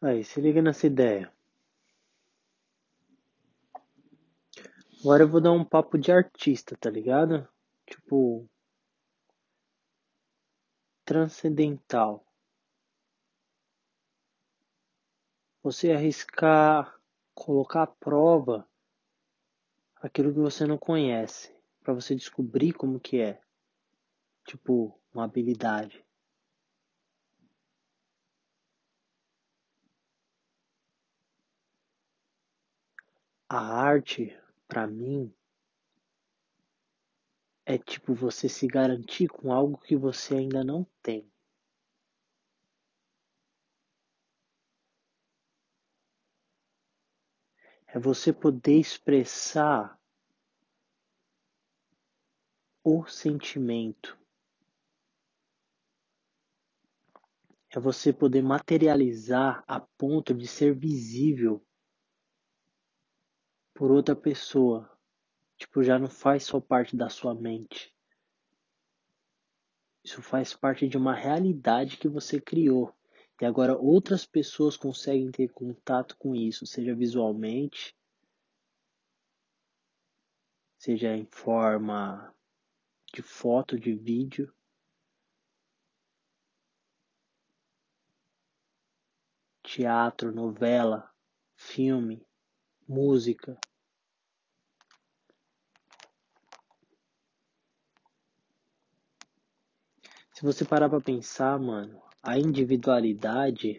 Aí, 0.00 0.22
se 0.22 0.40
liga 0.40 0.62
nessa 0.62 0.86
ideia. 0.86 1.32
Agora 5.00 5.22
eu 5.24 5.28
vou 5.28 5.40
dar 5.40 5.52
um 5.52 5.64
papo 5.64 5.98
de 5.98 6.12
artista, 6.12 6.76
tá 6.76 6.88
ligado? 6.88 7.48
Tipo. 7.86 8.48
Transcendental. 11.04 12.24
Você 15.62 15.90
arriscar 15.90 16.98
colocar 17.34 17.84
à 17.84 17.86
prova 17.86 18.68
aquilo 19.96 20.32
que 20.32 20.40
você 20.40 20.66
não 20.66 20.76
conhece, 20.76 21.54
para 21.82 21.94
você 21.94 22.14
descobrir 22.14 22.72
como 22.72 23.00
que 23.00 23.20
é. 23.20 23.40
Tipo, 24.44 24.98
uma 25.12 25.24
habilidade. 25.24 26.04
A 33.50 33.60
arte, 33.60 34.38
para 34.66 34.86
mim, 34.86 35.34
é 37.64 37.78
tipo 37.78 38.12
você 38.14 38.46
se 38.46 38.66
garantir 38.66 39.28
com 39.28 39.50
algo 39.50 39.78
que 39.78 39.96
você 39.96 40.34
ainda 40.34 40.62
não 40.62 40.86
tem. 41.02 41.32
É 47.86 47.98
você 47.98 48.34
poder 48.34 48.78
expressar 48.78 49.98
o 52.84 53.06
sentimento. 53.06 54.18
É 57.70 57.80
você 57.80 58.12
poder 58.12 58.42
materializar 58.42 59.64
a 59.66 59.80
ponto 59.80 60.34
de 60.34 60.46
ser 60.46 60.74
visível 60.74 61.66
por 63.78 63.92
outra 63.92 64.16
pessoa. 64.16 64.90
Tipo, 65.56 65.84
já 65.84 66.00
não 66.00 66.10
faz 66.10 66.42
só 66.42 66.60
parte 66.60 66.96
da 66.96 67.08
sua 67.08 67.32
mente. 67.32 67.94
Isso 70.04 70.20
faz 70.20 70.52
parte 70.52 70.88
de 70.88 70.96
uma 70.96 71.14
realidade 71.14 71.96
que 71.96 72.08
você 72.08 72.40
criou. 72.40 72.92
E 73.40 73.44
agora 73.44 73.78
outras 73.78 74.26
pessoas 74.26 74.76
conseguem 74.76 75.30
ter 75.30 75.52
contato 75.52 76.16
com 76.18 76.34
isso, 76.34 76.66
seja 76.66 76.92
visualmente, 76.92 77.96
seja 80.76 81.16
em 81.16 81.28
forma 81.30 82.34
de 83.14 83.22
foto, 83.22 83.78
de 83.78 83.94
vídeo. 83.94 84.52
Teatro, 89.62 90.32
novela, 90.32 91.08
filme, 91.54 92.26
música. 92.88 93.56
Se 100.38 100.44
você 100.44 100.64
parar 100.64 100.88
para 100.88 101.00
pensar, 101.00 101.58
mano, 101.58 102.00
a 102.22 102.38
individualidade 102.38 103.76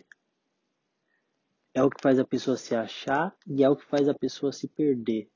é 1.73 1.81
o 1.81 1.89
que 1.89 2.01
faz 2.03 2.19
a 2.19 2.25
pessoa 2.25 2.57
se 2.57 2.75
achar 2.75 3.33
e 3.47 3.63
é 3.63 3.69
o 3.69 3.77
que 3.77 3.85
faz 3.85 4.09
a 4.09 4.13
pessoa 4.13 4.51
se 4.51 4.67
perder. 4.67 5.31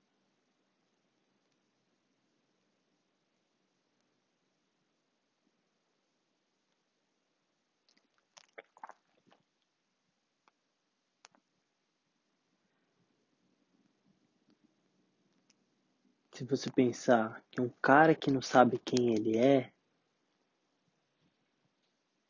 Se 16.33 16.43
você 16.43 16.69
pensar 16.69 17.41
que 17.49 17.61
um 17.61 17.69
cara 17.81 18.13
que 18.13 18.29
não 18.29 18.41
sabe 18.41 18.77
quem 18.77 19.13
ele 19.13 19.37
é, 19.37 19.72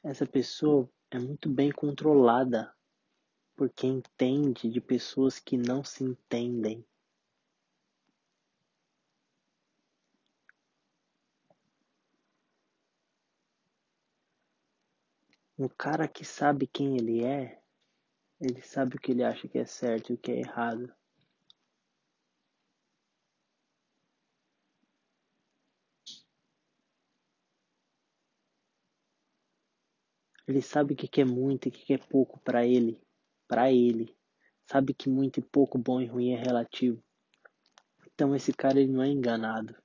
essa 0.04 0.26
pessoa 0.26 0.90
é 1.10 1.18
muito 1.18 1.50
bem 1.50 1.72
controlada 1.72 2.76
porque 3.56 3.88
entende 3.88 4.70
de 4.70 4.82
pessoas 4.82 5.40
que 5.40 5.56
não 5.56 5.84
se 5.84 6.04
entendem. 6.04 6.86
Um 15.58 15.70
cara 15.70 16.08
que 16.08 16.26
sabe 16.26 16.68
quem 16.68 16.98
ele 16.98 17.24
é, 17.24 17.62
ele 18.42 18.62
sabe 18.62 18.98
o 18.98 19.00
que 19.00 19.12
ele 19.12 19.24
acha 19.24 19.48
que 19.48 19.60
é 19.60 19.66
certo 19.66 20.12
e 20.12 20.16
o 20.16 20.18
que 20.18 20.32
é 20.32 20.40
errado. 20.40 20.94
Ele 30.48 30.62
sabe 30.62 30.94
o 30.94 30.98
que 30.98 31.22
é 31.22 31.26
muito 31.26 31.68
e 31.68 31.70
o 31.70 31.72
que 31.72 31.94
é 31.94 31.98
pouco 31.98 32.40
para 32.40 32.66
ele, 32.66 33.02
para 33.48 33.72
ele. 33.72 34.16
Sabe 34.66 34.94
que 34.94 35.10
muito 35.10 35.40
e 35.40 35.44
pouco, 35.44 35.78
bom 35.78 36.02
e 36.02 36.06
ruim 36.06 36.32
é 36.32 36.38
relativo. 36.38 37.04
Então 38.14 38.36
esse 38.36 38.54
cara 38.54 38.80
ele 38.80 38.92
não 38.92 39.02
é 39.02 39.08
enganado. 39.08 39.76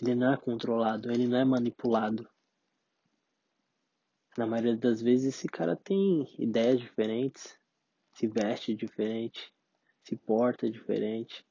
Ele 0.00 0.14
não 0.14 0.32
é 0.32 0.36
controlado, 0.36 1.10
ele 1.10 1.28
não 1.28 1.38
é 1.38 1.44
manipulado. 1.44 2.28
Na 4.36 4.46
maioria 4.46 4.76
das 4.76 5.00
vezes 5.00 5.34
esse 5.34 5.46
cara 5.46 5.76
tem 5.76 6.26
ideias 6.38 6.80
diferentes, 6.80 7.56
se 8.12 8.26
veste 8.26 8.74
diferente, 8.74 9.52
se 10.02 10.16
porta 10.16 10.68
diferente, 10.68 11.46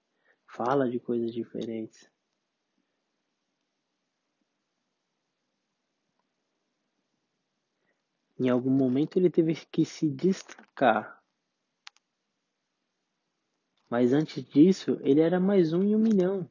fala 0.47 0.89
de 0.89 0.99
coisas 0.99 1.31
diferentes. 1.31 2.10
Em 8.43 8.49
algum 8.49 8.71
momento 8.71 9.17
ele 9.17 9.29
teve 9.29 9.53
que 9.67 9.85
se 9.85 10.09
destacar. 10.09 11.23
Mas 13.87 14.13
antes 14.13 14.43
disso, 14.43 14.99
ele 15.03 15.21
era 15.21 15.39
mais 15.39 15.73
um 15.73 15.83
em 15.83 15.95
um 15.95 15.99
milhão. 15.99 16.49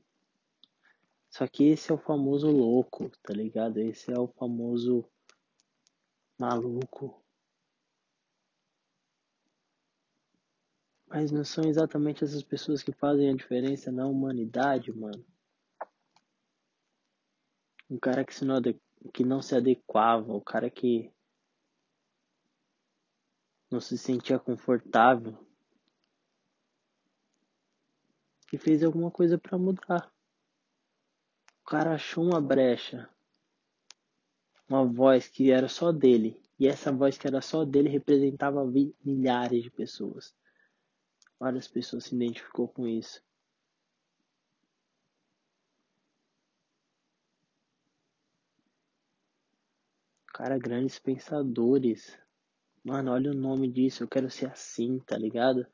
Só 1.28 1.48
que 1.48 1.64
esse 1.64 1.90
é 1.90 1.94
o 1.94 1.98
famoso 1.98 2.48
louco, 2.48 3.10
tá 3.24 3.32
ligado? 3.32 3.78
Esse 3.78 4.12
é 4.12 4.16
o 4.16 4.28
famoso 4.28 5.04
maluco. 6.38 7.20
Mas 11.08 11.32
não 11.32 11.42
são 11.42 11.64
exatamente 11.64 12.22
essas 12.22 12.44
pessoas 12.44 12.84
que 12.84 12.92
fazem 12.92 13.30
a 13.30 13.34
diferença 13.34 13.90
na 13.90 14.06
humanidade, 14.06 14.92
mano. 14.92 15.26
Um 17.90 17.98
cara 17.98 18.24
que, 18.24 18.32
se 18.32 18.44
não, 18.44 18.62
que 19.12 19.24
não 19.24 19.42
se 19.42 19.56
adequava, 19.56 20.32
o 20.32 20.40
cara 20.40 20.70
que 20.70 21.12
não 23.70 23.80
se 23.80 23.96
sentia 23.96 24.38
confortável 24.38 25.38
e 28.52 28.58
fez 28.58 28.82
alguma 28.82 29.10
coisa 29.10 29.38
para 29.38 29.56
mudar. 29.56 30.12
O 31.62 31.64
cara 31.70 31.94
achou 31.94 32.24
uma 32.24 32.40
brecha, 32.40 33.08
uma 34.68 34.84
voz 34.84 35.28
que 35.28 35.52
era 35.52 35.68
só 35.68 35.92
dele, 35.92 36.42
e 36.58 36.66
essa 36.66 36.90
voz 36.90 37.16
que 37.16 37.28
era 37.28 37.40
só 37.40 37.64
dele 37.64 37.88
representava 37.88 38.64
milhares 39.04 39.62
de 39.62 39.70
pessoas. 39.70 40.34
Várias 41.38 41.68
pessoas 41.68 42.04
se 42.04 42.14
identificou 42.14 42.66
com 42.66 42.88
isso. 42.88 43.22
Cara, 50.26 50.58
grandes 50.58 50.98
pensadores 50.98 52.18
Mano, 52.82 53.12
olha 53.12 53.30
o 53.30 53.34
nome 53.34 53.68
disso, 53.68 54.02
eu 54.02 54.08
quero 54.08 54.30
ser 54.30 54.50
assim, 54.50 54.98
tá 55.00 55.16
ligado? 55.16 55.66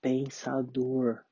Pensador. 0.00 1.24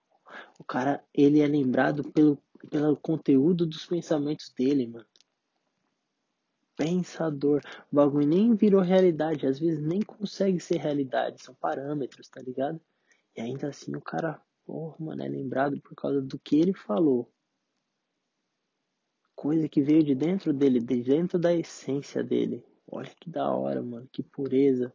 O 0.59 0.65
cara, 0.65 1.05
ele 1.15 1.41
é 1.41 1.47
lembrado 1.47 2.03
pelo, 2.11 2.37
pelo 2.69 2.97
conteúdo 2.97 3.65
dos 3.65 3.87
pensamentos 3.87 4.51
dele, 4.51 4.89
mano. 4.89 5.07
Pensador. 6.77 7.63
O 7.93 7.95
bagulho 7.95 8.27
nem 8.27 8.57
virou 8.57 8.81
realidade, 8.81 9.47
às 9.47 9.61
vezes 9.61 9.81
nem 9.81 10.03
consegue 10.03 10.59
ser 10.59 10.79
realidade, 10.79 11.41
são 11.41 11.55
parâmetros, 11.55 12.29
tá 12.29 12.43
ligado? 12.43 12.81
E 13.37 13.41
ainda 13.41 13.69
assim 13.69 13.95
o 13.95 14.01
cara, 14.01 14.43
porra, 14.67 14.97
mano, 14.99 15.23
é 15.23 15.29
lembrado 15.29 15.81
por 15.81 15.95
causa 15.95 16.21
do 16.21 16.37
que 16.41 16.57
ele 16.57 16.75
falou. 16.75 17.31
Coisa 19.37 19.69
que 19.69 19.81
veio 19.81 20.03
de 20.03 20.17
dentro 20.17 20.53
dele, 20.53 20.81
de 20.81 21.05
dentro 21.05 21.39
da 21.39 21.55
essência 21.55 22.25
dele. 22.25 22.65
Olha 22.91 23.15
que 23.21 23.31
da 23.31 23.53
hora, 23.53 23.81
mano, 23.81 24.09
que 24.11 24.23
pureza 24.23 24.93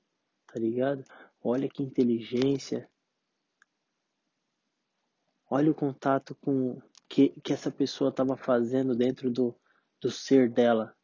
tá 0.52 0.60
ligado? 0.60 1.04
Olha 1.44 1.70
que 1.70 1.84
inteligência. 1.84 2.90
Olha 5.50 5.72
o 5.72 5.76
contato 5.76 6.36
com 6.36 6.82
que, 7.08 7.30
que 7.42 7.54
essa 7.54 7.72
pessoa 7.72 8.10
estava 8.10 8.38
fazendo 8.38 8.96
dentro 8.96 9.32
do, 9.32 9.56
do 10.02 10.12
ser 10.12 10.50
dela. 10.50 10.96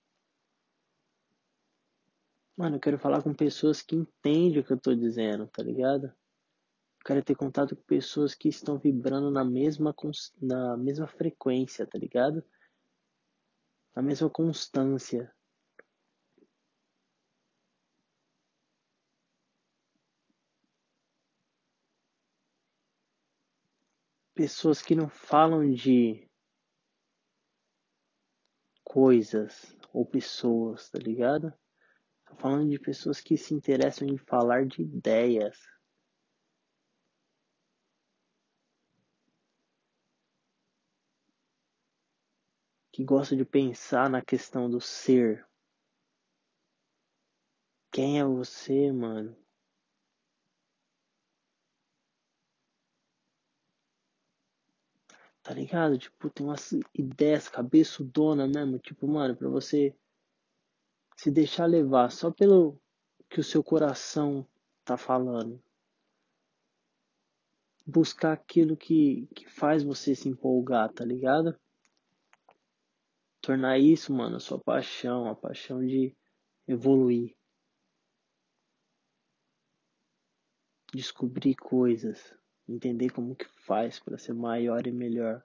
Mano, 2.57 2.77
eu 2.77 2.79
quero 2.79 2.99
falar 2.99 3.21
com 3.21 3.33
pessoas 3.33 3.81
que 3.81 3.95
entendem 3.95 4.59
o 4.59 4.63
que 4.63 4.71
eu 4.71 4.79
tô 4.79 4.95
dizendo, 4.95 5.47
tá 5.47 5.61
ligado? 5.61 6.13
quero 7.05 7.23
ter 7.23 7.35
contato 7.35 7.75
com 7.75 7.83
pessoas 7.83 8.33
que 8.33 8.49
estão 8.49 8.79
vibrando 8.79 9.29
na 9.29 9.45
mesma, 9.45 9.93
na 10.41 10.75
mesma 10.75 11.05
frequência, 11.05 11.85
tá 11.85 11.99
ligado? 11.99 12.43
Na 13.95 14.01
mesma 14.01 14.27
constância. 14.27 15.31
Pessoas 24.35 24.81
que 24.81 24.93
não 24.93 25.07
falam 25.07 25.71
de 25.71 26.29
coisas 28.83 29.73
ou 29.93 30.05
pessoas, 30.05 30.89
tá 30.89 30.99
ligado? 30.99 31.53
Tô 32.25 32.35
falando 32.35 32.69
de 32.69 32.77
pessoas 32.77 33.21
que 33.21 33.37
se 33.37 33.53
interessam 33.53 34.05
em 34.05 34.17
falar 34.17 34.65
de 34.65 34.81
ideias. 34.81 35.57
Que 42.91 43.05
gosta 43.05 43.37
de 43.37 43.45
pensar 43.45 44.09
na 44.09 44.21
questão 44.21 44.69
do 44.69 44.81
ser. 44.81 45.47
Quem 47.89 48.19
é 48.19 48.25
você, 48.25 48.91
mano? 48.91 49.44
Tá 55.45 55.53
ligado? 55.53 55.95
Tipo, 55.95 56.27
tem 56.27 56.43
umas 56.43 56.71
ideias 56.91 57.47
cabeçudona 57.47 58.47
mesmo. 58.47 58.79
Tipo, 58.79 59.07
mano, 59.07 59.35
pra 59.35 59.47
você 59.47 59.95
se 61.15 61.29
deixar 61.29 61.67
levar 61.67 62.09
só 62.09 62.31
pelo 62.31 62.81
que 63.29 63.39
o 63.39 63.43
seu 63.43 63.63
coração 63.63 64.47
tá 64.83 64.97
falando. 64.97 65.63
Buscar 67.85 68.33
aquilo 68.33 68.75
que, 68.75 69.27
que 69.35 69.47
faz 69.47 69.83
você 69.83 70.15
se 70.15 70.27
empolgar, 70.27 70.91
tá 70.91 71.05
ligado? 71.05 71.55
Tornar 73.39 73.77
isso, 73.77 74.11
mano, 74.11 74.37
a 74.37 74.39
sua 74.39 74.59
paixão, 74.59 75.29
a 75.29 75.35
paixão 75.35 75.85
de 75.85 76.17
evoluir. 76.67 77.35
Descobrir 80.91 81.53
coisas 81.53 82.35
entender 82.67 83.11
como 83.11 83.35
que 83.35 83.45
faz 83.65 83.99
para 83.99 84.17
ser 84.17 84.33
maior 84.33 84.87
e 84.87 84.91
melhor. 84.91 85.43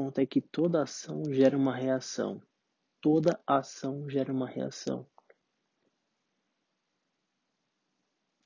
Ponto 0.00 0.18
é 0.18 0.24
que 0.24 0.40
toda 0.40 0.82
ação 0.82 1.22
gera 1.30 1.54
uma 1.54 1.76
reação. 1.76 2.42
Toda 3.02 3.38
ação 3.46 4.08
gera 4.08 4.32
uma 4.32 4.48
reação. 4.48 5.06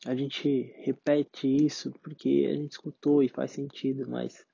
A 0.05 0.17
gente 0.17 0.75
repete 0.85 1.47
isso 1.47 1.93
porque 2.03 2.49
a 2.51 2.55
gente 2.57 2.73
escutou 2.73 3.23
e 3.23 3.29
faz 3.29 3.53
sentido, 3.53 4.11
mas 4.11 4.45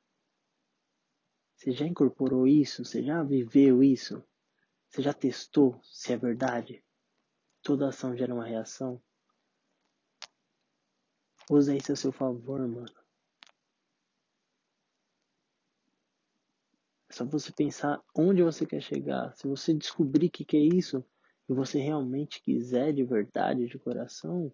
você 1.57 1.73
já 1.73 1.87
incorporou 1.87 2.47
isso? 2.47 2.85
Você 2.85 3.03
já 3.03 3.23
viveu 3.23 3.83
isso? 3.83 4.23
Você 4.91 5.01
já 5.01 5.15
testou 5.15 5.81
se 5.83 6.13
é 6.13 6.19
verdade? 6.19 6.85
Toda 7.63 7.89
ação 7.89 8.15
gera 8.15 8.35
uma 8.35 8.47
reação? 8.47 9.03
Usa 11.51 11.75
isso 11.75 11.93
a 11.93 11.97
seu 11.97 12.13
favor, 12.13 12.61
mano. 12.69 13.00
Só 17.21 17.25
você 17.27 17.53
pensar 17.53 18.03
onde 18.17 18.43
você 18.43 18.65
quer 18.65 18.81
chegar. 18.81 19.37
Se 19.37 19.47
você 19.47 19.75
descobrir 19.75 20.29
o 20.29 20.31
que, 20.31 20.43
que 20.43 20.57
é 20.57 20.61
isso 20.61 21.05
e 21.49 21.53
você 21.53 21.79
realmente 21.79 22.43
quiser 22.43 22.95
de 22.95 23.05
verdade, 23.05 23.67
de 23.67 23.79
coração, 23.79 24.51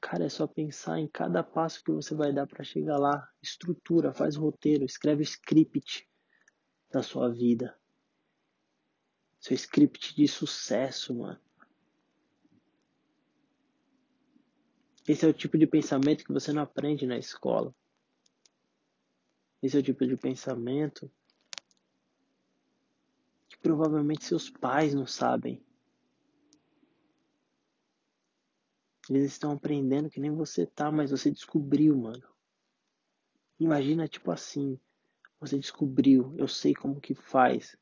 cara, 0.00 0.24
é 0.24 0.28
só 0.28 0.46
pensar 0.46 1.00
em 1.00 1.08
cada 1.08 1.42
passo 1.42 1.82
que 1.82 1.90
você 1.90 2.14
vai 2.14 2.32
dar 2.32 2.46
para 2.46 2.62
chegar 2.62 2.96
lá. 2.98 3.28
Estrutura, 3.42 4.12
faz 4.12 4.36
roteiro, 4.36 4.84
escreve 4.84 5.22
o 5.22 5.24
script 5.24 6.08
da 6.92 7.02
sua 7.02 7.28
vida. 7.28 7.76
Seu 9.40 9.54
script 9.54 10.14
de 10.14 10.28
sucesso, 10.28 11.12
mano. 11.12 11.40
Esse 15.08 15.26
é 15.26 15.28
o 15.28 15.34
tipo 15.34 15.58
de 15.58 15.66
pensamento 15.66 16.24
que 16.24 16.32
você 16.32 16.52
não 16.52 16.62
aprende 16.62 17.04
na 17.04 17.18
escola. 17.18 17.74
Esse 19.60 19.76
é 19.76 19.80
o 19.80 19.82
tipo 19.82 20.06
de 20.06 20.16
pensamento 20.16 21.10
provavelmente 23.64 24.26
seus 24.26 24.50
pais 24.50 24.92
não 24.92 25.06
sabem. 25.06 25.64
Eles 29.08 29.32
estão 29.32 29.52
aprendendo 29.52 30.10
que 30.10 30.20
nem 30.20 30.30
você 30.30 30.66
tá, 30.66 30.92
mas 30.92 31.10
você 31.10 31.30
descobriu, 31.30 31.96
mano. 31.96 32.28
Imagina 33.58 34.06
tipo 34.06 34.30
assim, 34.30 34.78
você 35.40 35.58
descobriu, 35.58 36.34
eu 36.36 36.46
sei 36.46 36.74
como 36.74 37.00
que 37.00 37.14
faz 37.14 37.74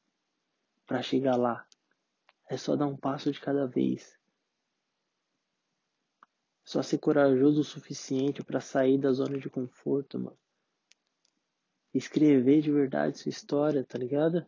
para 0.86 1.02
chegar 1.02 1.34
lá. 1.34 1.66
É 2.48 2.56
só 2.56 2.76
dar 2.76 2.86
um 2.86 2.96
passo 2.96 3.32
de 3.32 3.40
cada 3.40 3.66
vez. 3.66 4.16
É 6.22 6.26
só 6.64 6.80
ser 6.80 6.98
corajoso 6.98 7.62
o 7.62 7.64
suficiente 7.64 8.44
para 8.44 8.60
sair 8.60 8.98
da 8.98 9.12
zona 9.12 9.36
de 9.36 9.50
conforto, 9.50 10.16
mano. 10.16 10.38
Escrever 11.92 12.62
de 12.62 12.70
verdade 12.70 13.18
sua 13.18 13.30
história, 13.30 13.84
tá 13.84 13.98
ligado? 13.98 14.46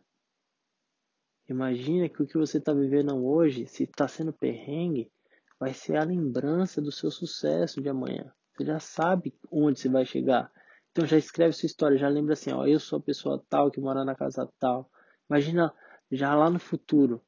Imagina 1.47 2.09
que 2.09 2.23
o 2.23 2.27
que 2.27 2.37
você 2.37 2.57
está 2.57 2.73
vivendo 2.73 3.15
hoje, 3.23 3.67
se 3.67 3.83
está 3.83 4.07
sendo 4.07 4.33
perrengue, 4.33 5.11
vai 5.59 5.73
ser 5.73 5.97
a 5.97 6.03
lembrança 6.03 6.81
do 6.81 6.91
seu 6.91 7.11
sucesso 7.11 7.81
de 7.81 7.89
amanhã. 7.89 8.33
Você 8.55 8.65
já 8.65 8.79
sabe 8.79 9.33
onde 9.51 9.79
você 9.79 9.89
vai 9.89 10.05
chegar. 10.05 10.51
Então 10.91 11.05
já 11.05 11.17
escreve 11.17 11.53
sua 11.53 11.67
história, 11.67 11.97
já 11.97 12.07
lembra 12.07 12.33
assim, 12.33 12.51
ó, 12.51 12.65
eu 12.65 12.79
sou 12.79 12.99
a 12.99 13.01
pessoa 13.01 13.43
tal 13.49 13.69
que 13.69 13.79
mora 13.79 14.03
na 14.03 14.15
casa 14.15 14.49
tal. 14.59 14.89
Imagina 15.29 15.73
já 16.11 16.33
lá 16.33 16.49
no 16.49 16.59
futuro. 16.59 17.21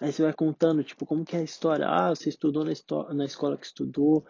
Aí 0.00 0.12
você 0.12 0.22
vai 0.22 0.32
contando, 0.32 0.84
tipo, 0.84 1.06
como 1.06 1.24
que 1.24 1.36
é 1.36 1.40
a 1.40 1.44
história. 1.44 1.86
Ah, 1.88 2.10
você 2.10 2.28
estudou 2.28 2.64
na, 2.64 2.72
na 3.14 3.24
escola 3.24 3.56
que 3.56 3.66
estudou, 3.66 4.26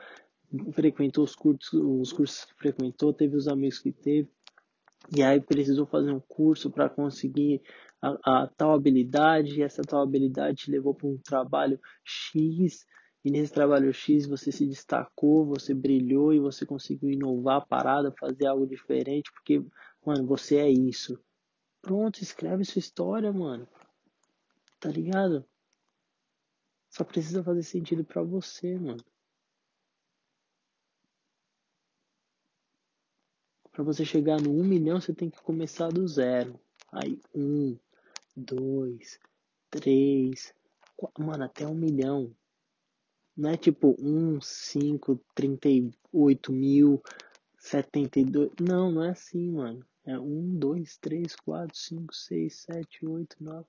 frequentou 0.72 1.24
os 1.24 1.34
cursos, 1.34 1.72
os 1.72 2.12
cursos 2.12 2.44
que 2.44 2.54
frequentou, 2.54 3.12
teve 3.12 3.36
os 3.36 3.48
amigos 3.48 3.78
que 3.78 3.92
teve. 3.92 4.30
E 5.16 5.22
aí 5.22 5.40
precisou 5.40 5.86
fazer 5.86 6.12
um 6.12 6.20
curso 6.20 6.70
para 6.70 6.88
conseguir 6.88 7.62
a, 8.02 8.42
a, 8.42 8.46
tal 8.48 8.72
habilidade, 8.74 9.58
e 9.58 9.62
essa 9.62 9.82
tal 9.82 10.02
habilidade 10.02 10.64
te 10.64 10.70
levou 10.70 10.92
para 10.94 11.06
um 11.06 11.16
trabalho 11.18 11.80
X, 12.04 12.84
e 13.24 13.30
nesse 13.30 13.52
trabalho 13.52 13.92
X 13.92 14.26
você 14.26 14.50
se 14.50 14.66
destacou, 14.66 15.46
você 15.46 15.72
brilhou 15.72 16.34
e 16.34 16.40
você 16.40 16.66
conseguiu 16.66 17.10
inovar 17.10 17.58
a 17.58 17.64
parada, 17.64 18.12
fazer 18.18 18.46
algo 18.46 18.66
diferente, 18.66 19.30
porque, 19.32 19.64
mano, 20.04 20.26
você 20.26 20.56
é 20.56 20.68
isso. 20.68 21.22
Pronto, 21.80 22.20
escreve 22.20 22.64
sua 22.64 22.80
história, 22.80 23.32
mano. 23.32 23.68
Tá 24.80 24.90
ligado? 24.90 25.44
Só 26.90 27.04
precisa 27.04 27.42
fazer 27.42 27.62
sentido 27.62 28.04
para 28.04 28.22
você, 28.22 28.76
mano. 28.76 29.02
Para 33.70 33.84
você 33.84 34.04
chegar 34.04 34.40
no 34.40 34.50
1 34.50 34.64
milhão, 34.64 35.00
você 35.00 35.14
tem 35.14 35.30
que 35.30 35.40
começar 35.40 35.88
do 35.88 36.06
zero. 36.06 36.60
Aí, 36.92 37.18
um, 37.34 37.78
dois, 38.36 39.18
três, 39.70 40.54
quatro, 40.96 41.24
mano, 41.24 41.44
até 41.44 41.66
um 41.66 41.74
milhão. 41.74 42.34
Não 43.36 43.50
é 43.50 43.56
tipo 43.56 43.96
um, 43.98 44.40
cinco, 44.40 45.18
trinta 45.34 45.68
e 45.68 45.90
oito 46.12 46.52
mil, 46.52 47.02
setenta 47.58 48.20
e 48.20 48.24
dois. 48.24 48.50
Não, 48.60 48.90
não 48.90 49.04
é 49.04 49.10
assim, 49.10 49.52
mano. 49.52 49.84
É 50.04 50.18
um, 50.18 50.58
dois, 50.58 50.98
três, 50.98 51.36
quatro, 51.36 51.76
cinco, 51.76 52.14
seis, 52.14 52.60
sete, 52.60 53.06
oito, 53.06 53.36
nove. 53.40 53.66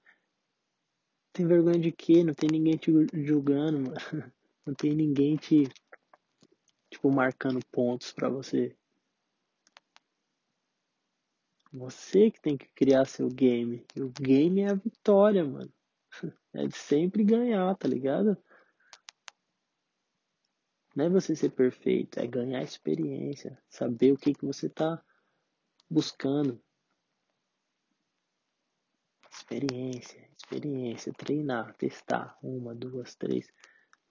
Tem 1.31 1.47
vergonha 1.47 1.79
de 1.79 1.91
quê? 1.91 2.23
Não 2.23 2.33
tem 2.33 2.49
ninguém 2.51 2.77
te 2.77 2.91
julgando, 3.13 3.79
mano. 3.79 3.93
Não 4.65 4.73
tem 4.73 4.95
ninguém 4.95 5.35
te, 5.35 5.67
tipo, 6.89 7.11
marcando 7.11 7.59
pontos 7.69 8.13
pra 8.13 8.29
você. 8.29 8.73
Você 11.73 12.29
que 12.29 12.39
tem 12.39 12.55
que 12.55 12.67
criar 12.75 13.05
seu 13.05 13.27
game. 13.27 13.83
E 13.95 14.01
o 14.01 14.09
game 14.09 14.61
é 14.61 14.69
a 14.69 14.75
vitória, 14.75 15.43
mano. 15.43 15.71
É 16.55 16.67
de 16.67 16.77
sempre 16.77 17.23
ganhar, 17.23 17.75
tá 17.75 17.87
ligado? 17.87 18.37
Não 20.95 21.05
é 21.05 21.09
você 21.09 21.35
ser 21.35 21.49
perfeito, 21.49 22.19
é 22.19 22.27
ganhar 22.27 22.61
experiência, 22.61 23.59
saber 23.67 24.11
o 24.11 24.17
que 24.17 24.35
que 24.35 24.45
você 24.45 24.69
tá 24.69 25.03
buscando. 25.89 26.61
Experiência, 29.31 30.29
experiência, 30.37 31.11
treinar, 31.11 31.75
testar. 31.75 32.37
Uma, 32.43 32.75
duas, 32.75 33.15
três. 33.15 33.51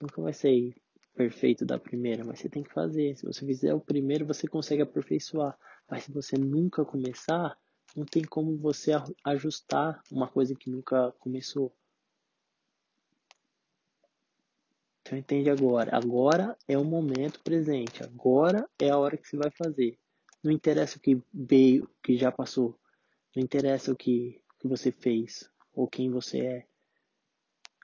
Nunca 0.00 0.21
vai 0.21 0.33
sair 0.33 0.75
perfeito 1.14 1.64
da 1.64 1.78
primeira, 1.78 2.25
mas 2.25 2.40
você 2.40 2.49
tem 2.49 2.64
que 2.64 2.73
fazer. 2.73 3.16
Se 3.16 3.25
você 3.25 3.47
fizer 3.47 3.73
o 3.73 3.81
primeiro, 3.81 4.26
você 4.26 4.49
consegue 4.49 4.83
aperfeiçoar. 4.83 5.57
Mas 5.88 6.04
se 6.04 6.12
você 6.12 6.36
nunca 6.36 6.84
começar, 6.84 7.58
não 7.94 8.04
tem 8.04 8.22
como 8.22 8.56
você 8.56 8.92
ajustar 9.24 10.02
uma 10.10 10.28
coisa 10.28 10.54
que 10.54 10.70
nunca 10.70 11.12
começou. 11.18 11.74
Então 15.02 15.18
entende 15.18 15.50
agora. 15.50 15.94
Agora 15.94 16.56
é 16.66 16.78
o 16.78 16.84
momento 16.84 17.40
presente. 17.40 18.02
Agora 18.02 18.68
é 18.80 18.90
a 18.90 18.98
hora 18.98 19.16
que 19.16 19.28
você 19.28 19.36
vai 19.36 19.50
fazer. 19.50 19.98
Não 20.42 20.50
interessa 20.50 20.96
o 20.96 21.00
que 21.00 21.20
veio, 21.32 21.84
o 21.84 22.02
que 22.02 22.16
já 22.16 22.32
passou. 22.32 22.78
Não 23.34 23.42
interessa 23.42 23.92
o 23.92 23.96
que, 23.96 24.40
que 24.58 24.66
você 24.66 24.90
fez 24.90 25.50
ou 25.74 25.86
quem 25.86 26.10
você 26.10 26.38
é. 26.38 26.66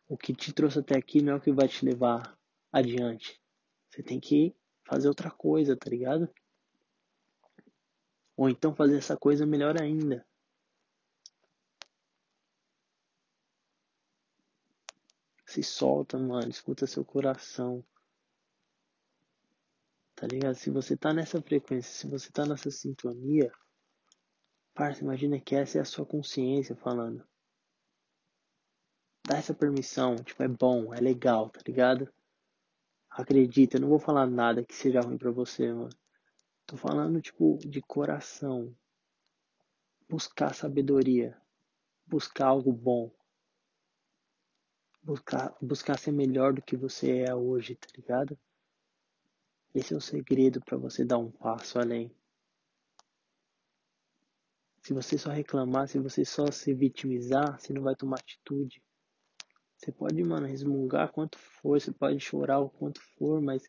O 0.09 0.17
que 0.17 0.35
te 0.35 0.53
trouxe 0.53 0.79
até 0.79 0.97
aqui 0.97 1.21
não 1.21 1.35
é 1.35 1.37
o 1.37 1.41
que 1.41 1.53
vai 1.53 1.69
te 1.69 1.85
levar 1.85 2.39
adiante. 2.73 3.39
Você 3.91 4.03
tem 4.03 4.19
que 4.19 4.55
fazer 4.85 5.09
outra 5.09 5.31
coisa, 5.31 5.77
tá 5.77 5.91
ligado? 5.91 6.29
Ou 8.39 8.49
então 8.49 8.73
fazer 8.73 8.97
essa 8.97 9.17
coisa 9.17 9.45
melhor 9.45 9.83
ainda. 9.83 10.25
Se 15.45 15.61
solta, 15.61 16.17
mano. 16.17 16.49
Escuta 16.49 16.87
seu 16.87 17.05
coração. 17.05 17.85
Tá 20.15 20.29
ligado? 20.29 20.55
Se 20.55 20.71
você 20.71 20.97
tá 20.97 21.13
nessa 21.13 21.43
frequência, 21.43 21.93
se 21.93 22.07
você 22.07 22.31
tá 22.31 22.47
nessa 22.47 22.71
sintonia, 22.71 23.53
parça, 24.73 25.03
imagina 25.03 25.41
que 25.41 25.57
essa 25.57 25.79
é 25.79 25.81
a 25.81 25.85
sua 25.85 26.07
consciência 26.07 26.77
falando. 26.77 27.27
Dá 29.27 29.37
essa 29.37 29.53
permissão, 29.53 30.15
tipo, 30.15 30.45
é 30.45 30.49
bom, 30.49 30.95
é 30.95 31.01
legal, 31.01 31.51
tá 31.51 31.61
ligado? 31.67 32.09
Acredita, 33.11 33.77
eu 33.77 33.81
não 33.81 33.89
vou 33.89 33.99
falar 33.99 34.27
nada 34.29 34.65
que 34.65 34.75
seja 34.75 35.01
ruim 35.01 35.19
pra 35.19 35.33
você, 35.33 35.73
mano. 35.73 35.91
Tô 36.69 36.77
falando, 36.77 37.19
tipo, 37.23 37.59
de 37.67 37.81
coração. 37.81 38.77
Buscar 40.07 40.55
sabedoria. 40.55 41.35
Buscar 42.07 42.49
algo 42.49 42.71
bom. 42.71 43.11
Buscar, 45.03 45.57
buscar 45.63 45.99
ser 45.99 46.13
melhor 46.13 46.53
do 46.53 46.61
que 46.61 46.77
você 46.77 47.21
é 47.21 47.35
hoje, 47.35 47.75
tá 47.75 47.89
ligado? 47.97 48.39
Esse 49.75 49.95
é 49.95 49.97
o 49.97 50.01
segredo 50.01 50.61
para 50.61 50.77
você 50.77 51.07
dar 51.07 51.17
um 51.17 51.31
passo 51.31 51.79
além. 51.79 52.15
Se 54.83 54.93
você 54.93 55.17
só 55.17 55.31
reclamar, 55.31 55.89
se 55.89 55.99
você 55.99 56.23
só 56.23 56.51
se 56.51 56.75
vitimizar, 56.75 57.59
você 57.59 57.73
não 57.73 57.81
vai 57.81 57.97
tomar 57.97 58.19
atitude. 58.19 58.83
Você 59.75 59.91
pode, 59.91 60.23
mano, 60.23 60.47
resmungar 60.47 61.13
quanto 61.13 61.39
for, 61.39 61.81
você 61.81 61.91
pode 61.91 62.21
chorar 62.21 62.59
o 62.59 62.69
quanto 62.69 63.01
for, 63.17 63.41
mas 63.41 63.67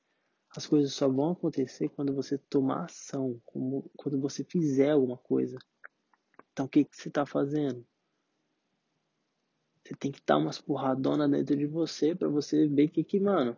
as 0.55 0.65
coisas 0.65 0.93
só 0.93 1.07
vão 1.07 1.31
acontecer 1.31 1.89
quando 1.89 2.13
você 2.13 2.37
tomar 2.37 2.85
ação, 2.85 3.39
quando 3.45 4.19
você 4.19 4.43
fizer 4.43 4.91
alguma 4.91 5.17
coisa. 5.17 5.57
Então 6.51 6.65
o 6.65 6.69
que, 6.69 6.83
que 6.83 6.95
você 6.95 7.07
está 7.07 7.25
fazendo? 7.25 7.85
Você 9.83 9.95
tem 9.95 10.11
que 10.11 10.21
dar 10.25 10.37
umas 10.37 10.59
porradonas 10.59 11.29
dentro 11.29 11.55
de 11.55 11.65
você 11.65 12.15
para 12.15 12.27
você 12.27 12.67
ver 12.67 12.85
o 12.85 12.89
que 12.89 13.03
que, 13.03 13.19
mano, 13.19 13.57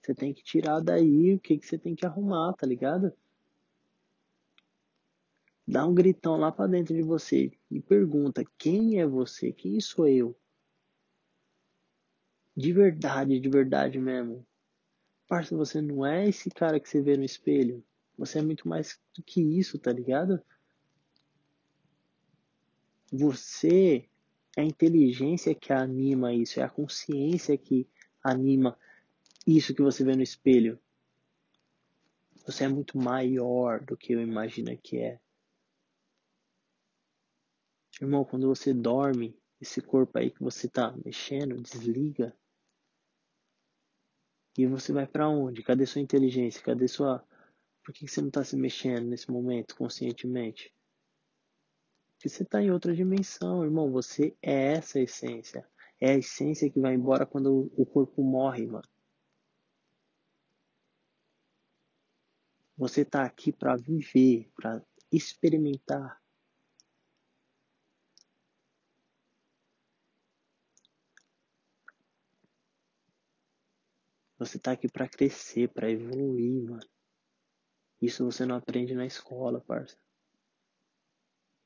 você 0.00 0.14
tem 0.14 0.32
que 0.32 0.42
tirar 0.42 0.80
daí 0.80 1.34
o 1.34 1.40
que 1.40 1.58
que 1.58 1.66
você 1.66 1.78
tem 1.78 1.94
que 1.94 2.06
arrumar, 2.06 2.54
tá 2.54 2.66
ligado? 2.66 3.12
Dá 5.66 5.86
um 5.86 5.94
gritão 5.94 6.38
lá 6.38 6.50
para 6.50 6.66
dentro 6.66 6.94
de 6.94 7.02
você 7.02 7.52
e 7.70 7.80
pergunta: 7.80 8.42
quem 8.56 8.98
é 9.00 9.06
você? 9.06 9.52
Quem 9.52 9.78
sou 9.80 10.08
eu? 10.08 10.34
De 12.56 12.72
verdade, 12.72 13.38
de 13.38 13.48
verdade 13.50 13.98
mesmo. 13.98 14.47
Parça, 15.28 15.54
você 15.54 15.82
não 15.82 16.06
é 16.06 16.26
esse 16.26 16.48
cara 16.48 16.80
que 16.80 16.88
você 16.88 17.02
vê 17.02 17.16
no 17.16 17.24
espelho. 17.24 17.84
Você 18.16 18.38
é 18.38 18.42
muito 18.42 18.66
mais 18.66 18.98
do 19.14 19.22
que 19.22 19.40
isso, 19.40 19.78
tá 19.78 19.92
ligado? 19.92 20.42
Você 23.12 24.08
é 24.56 24.62
a 24.62 24.64
inteligência 24.64 25.54
que 25.54 25.72
anima 25.72 26.32
isso, 26.34 26.58
é 26.58 26.62
a 26.62 26.68
consciência 26.68 27.56
que 27.56 27.86
anima 28.24 28.76
isso 29.46 29.74
que 29.74 29.82
você 29.82 30.02
vê 30.02 30.16
no 30.16 30.22
espelho. 30.22 30.80
Você 32.46 32.64
é 32.64 32.68
muito 32.68 32.98
maior 32.98 33.84
do 33.84 33.96
que 33.96 34.14
eu 34.14 34.22
imagino 34.22 34.76
que 34.78 34.96
é. 34.96 35.20
Irmão, 38.00 38.24
quando 38.24 38.46
você 38.46 38.72
dorme, 38.72 39.38
esse 39.60 39.82
corpo 39.82 40.18
aí 40.18 40.30
que 40.30 40.42
você 40.42 40.68
tá 40.68 40.94
mexendo, 41.04 41.60
desliga. 41.60 42.34
E 44.58 44.66
você 44.66 44.92
vai 44.92 45.06
para 45.06 45.28
onde? 45.28 45.62
Cadê 45.62 45.86
sua 45.86 46.00
inteligência? 46.00 46.60
Cadê 46.60 46.88
sua. 46.88 47.24
Por 47.84 47.94
que 47.94 48.08
você 48.08 48.20
não 48.20 48.26
está 48.26 48.42
se 48.42 48.56
mexendo 48.56 49.06
nesse 49.06 49.30
momento 49.30 49.76
conscientemente? 49.76 50.74
Porque 52.10 52.28
você 52.28 52.42
está 52.42 52.60
em 52.60 52.72
outra 52.72 52.92
dimensão, 52.92 53.62
irmão. 53.62 53.92
Você 53.92 54.36
é 54.42 54.72
essa 54.72 54.98
essência. 54.98 55.64
É 56.00 56.10
a 56.10 56.18
essência 56.18 56.68
que 56.68 56.80
vai 56.80 56.92
embora 56.92 57.24
quando 57.24 57.70
o 57.76 57.86
corpo 57.86 58.20
morre, 58.24 58.66
mano. 58.66 58.88
Você 62.76 63.02
está 63.02 63.22
aqui 63.22 63.52
para 63.52 63.76
viver, 63.76 64.50
para 64.56 64.82
experimentar. 65.12 66.20
Você 74.38 74.56
tá 74.58 74.72
aqui 74.72 74.88
para 74.88 75.08
crescer, 75.08 75.68
para 75.68 75.90
evoluir, 75.90 76.62
mano. 76.62 76.88
Isso 78.00 78.24
você 78.24 78.46
não 78.46 78.54
aprende 78.54 78.94
na 78.94 79.04
escola, 79.04 79.60
parça. 79.60 79.98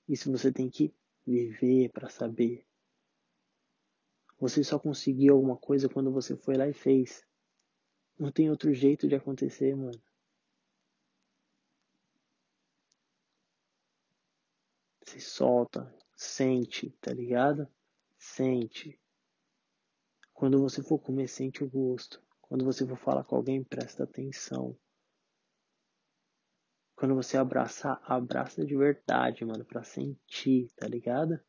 Isso 0.08 0.32
você 0.32 0.50
tem 0.50 0.70
que 0.70 0.94
viver 1.26 1.90
para 1.90 2.08
saber. 2.08 2.66
Você 4.38 4.64
só 4.64 4.78
conseguiu 4.78 5.34
alguma 5.34 5.56
coisa 5.56 5.88
quando 5.88 6.10
você 6.10 6.34
foi 6.34 6.56
lá 6.56 6.66
e 6.66 6.72
fez. 6.72 7.24
Não 8.18 8.32
tem 8.32 8.50
outro 8.50 8.72
jeito 8.72 9.06
de 9.06 9.14
acontecer, 9.14 9.76
mano. 9.76 10.02
Se 15.02 15.20
solta, 15.20 15.94
sente, 16.16 16.90
tá 17.02 17.12
ligado? 17.12 17.68
Sente. 18.18 18.98
Quando 20.32 20.58
você 20.60 20.82
for 20.82 20.98
comer, 20.98 21.28
sente 21.28 21.62
o 21.62 21.68
gosto. 21.68 22.22
Quando 22.52 22.66
você 22.66 22.86
for 22.86 22.98
falar 22.98 23.24
com 23.24 23.36
alguém, 23.36 23.64
presta 23.64 24.04
atenção. 24.04 24.78
Quando 26.94 27.14
você 27.14 27.38
abraçar, 27.38 27.98
abraça 28.04 28.62
de 28.62 28.76
verdade, 28.76 29.42
mano, 29.42 29.64
pra 29.64 29.82
sentir, 29.82 30.70
tá 30.76 30.86
ligado? 30.86 31.40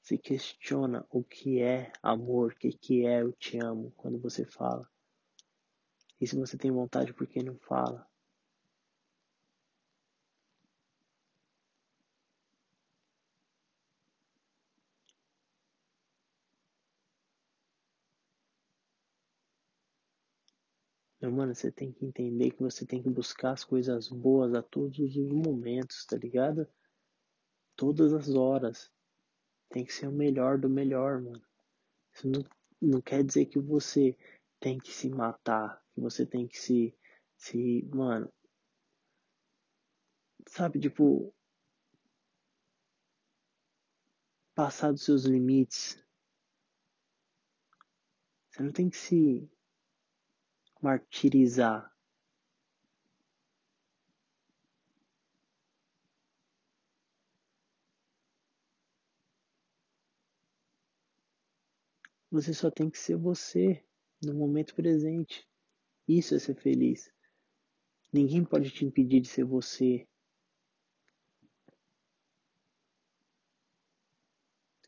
Se 0.00 0.16
questiona 0.16 1.06
o 1.10 1.22
que 1.22 1.60
é 1.60 1.92
amor, 2.02 2.52
o 2.52 2.56
que, 2.56 2.72
que 2.72 3.06
é 3.06 3.20
eu 3.20 3.34
te 3.34 3.58
amo 3.58 3.92
quando 3.94 4.18
você 4.18 4.46
fala. 4.46 4.88
E 6.18 6.26
se 6.26 6.34
você 6.34 6.56
tem 6.56 6.70
vontade, 6.70 7.12
por 7.12 7.26
que 7.26 7.42
não 7.42 7.58
fala? 7.58 8.10
Meu 21.22 21.30
você 21.54 21.70
tem 21.70 21.92
que 21.92 22.04
entender 22.04 22.50
que 22.50 22.62
você 22.62 22.86
tem 22.86 23.02
que 23.02 23.10
buscar 23.10 23.52
as 23.52 23.64
coisas 23.64 24.08
boas 24.08 24.54
a 24.54 24.62
todos 24.62 24.98
os 24.98 25.16
momentos, 25.16 26.04
tá 26.06 26.16
ligado? 26.16 26.66
Todas 27.76 28.12
as 28.12 28.28
horas. 28.30 28.92
Tem 29.68 29.84
que 29.84 29.92
ser 29.92 30.08
o 30.08 30.12
melhor 30.12 30.58
do 30.58 30.68
melhor, 30.68 31.20
mano. 31.20 31.42
Isso 32.12 32.28
não, 32.28 32.44
não 32.80 33.00
quer 33.00 33.24
dizer 33.24 33.46
que 33.46 33.58
você 33.58 34.16
tem 34.60 34.78
que 34.78 34.92
se 34.92 35.08
matar, 35.08 35.82
que 35.94 36.00
você 36.00 36.26
tem 36.26 36.46
que 36.46 36.58
se. 36.58 36.94
se. 37.36 37.82
mano. 37.94 38.32
Sabe, 40.48 40.78
tipo. 40.78 41.34
Passar 44.54 44.92
dos 44.92 45.04
seus 45.04 45.24
limites. 45.24 45.98
Você 48.50 48.62
não 48.62 48.70
tem 48.70 48.90
que 48.90 48.98
se 48.98 49.50
martirizar. 50.82 51.90
Você 62.30 62.52
só 62.52 62.70
tem 62.70 62.90
que 62.90 62.98
ser 62.98 63.16
você 63.16 63.84
no 64.24 64.34
momento 64.34 64.74
presente. 64.74 65.46
Isso 66.08 66.34
é 66.34 66.38
ser 66.38 66.56
feliz. 66.56 67.12
Ninguém 68.12 68.44
pode 68.44 68.70
te 68.70 68.84
impedir 68.84 69.20
de 69.20 69.28
ser 69.28 69.44
você. 69.44 70.06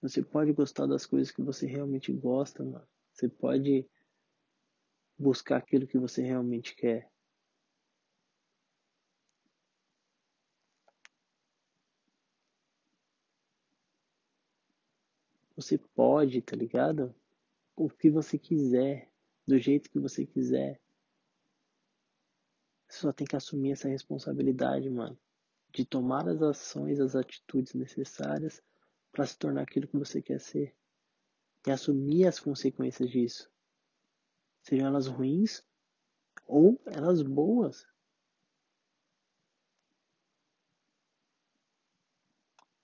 Você 0.03 0.23
pode 0.23 0.53
gostar 0.53 0.87
das 0.87 1.07
coisas 1.07 1.31
que 1.31 1.43
você 1.43 1.67
realmente 1.67 2.13
gosta, 2.13 2.65
mano. 2.65 2.87
Você 3.13 3.29
pode 3.29 3.89
buscar 5.19 5.59
aquilo 5.59 5.87
que 5.87 5.99
você 5.99 6.23
realmente 6.23 6.75
quer. 6.75 7.11
Você 15.57 15.79
pode, 15.79 16.43
tá 16.43 16.57
ligado? 16.57 17.15
O 17.77 17.89
que 17.89 18.11
você 18.11 18.39
quiser, 18.39 19.09
do 19.47 19.59
jeito 19.59 19.89
que 19.89 20.01
você 20.01 20.27
quiser. 20.27 20.81
Você 22.89 23.01
só 23.01 23.13
tem 23.13 23.27
que 23.27 23.37
assumir 23.37 23.73
essa 23.73 23.89
responsabilidade, 23.89 24.91
mano, 24.91 25.19
de 25.73 25.85
tomar 25.85 26.29
as 26.29 26.43
ações, 26.43 27.01
as 27.01 27.15
atitudes 27.15 27.75
necessárias 27.75 28.61
para 29.13 29.27
se 29.27 29.39
tornar 29.39 29.63
aquilo 29.63 29.87
que 29.87 29.97
você 29.97 30.21
quer 30.21 30.41
ser 30.41 30.75
e 31.67 31.71
assumir 31.71 32.27
as 32.27 32.39
consequências 32.39 33.09
disso, 33.09 33.51
sejam 34.65 34.89
elas 34.89 35.07
ruins 35.07 35.63
ou 36.47 36.81
elas 36.87 37.23
boas. 37.23 37.87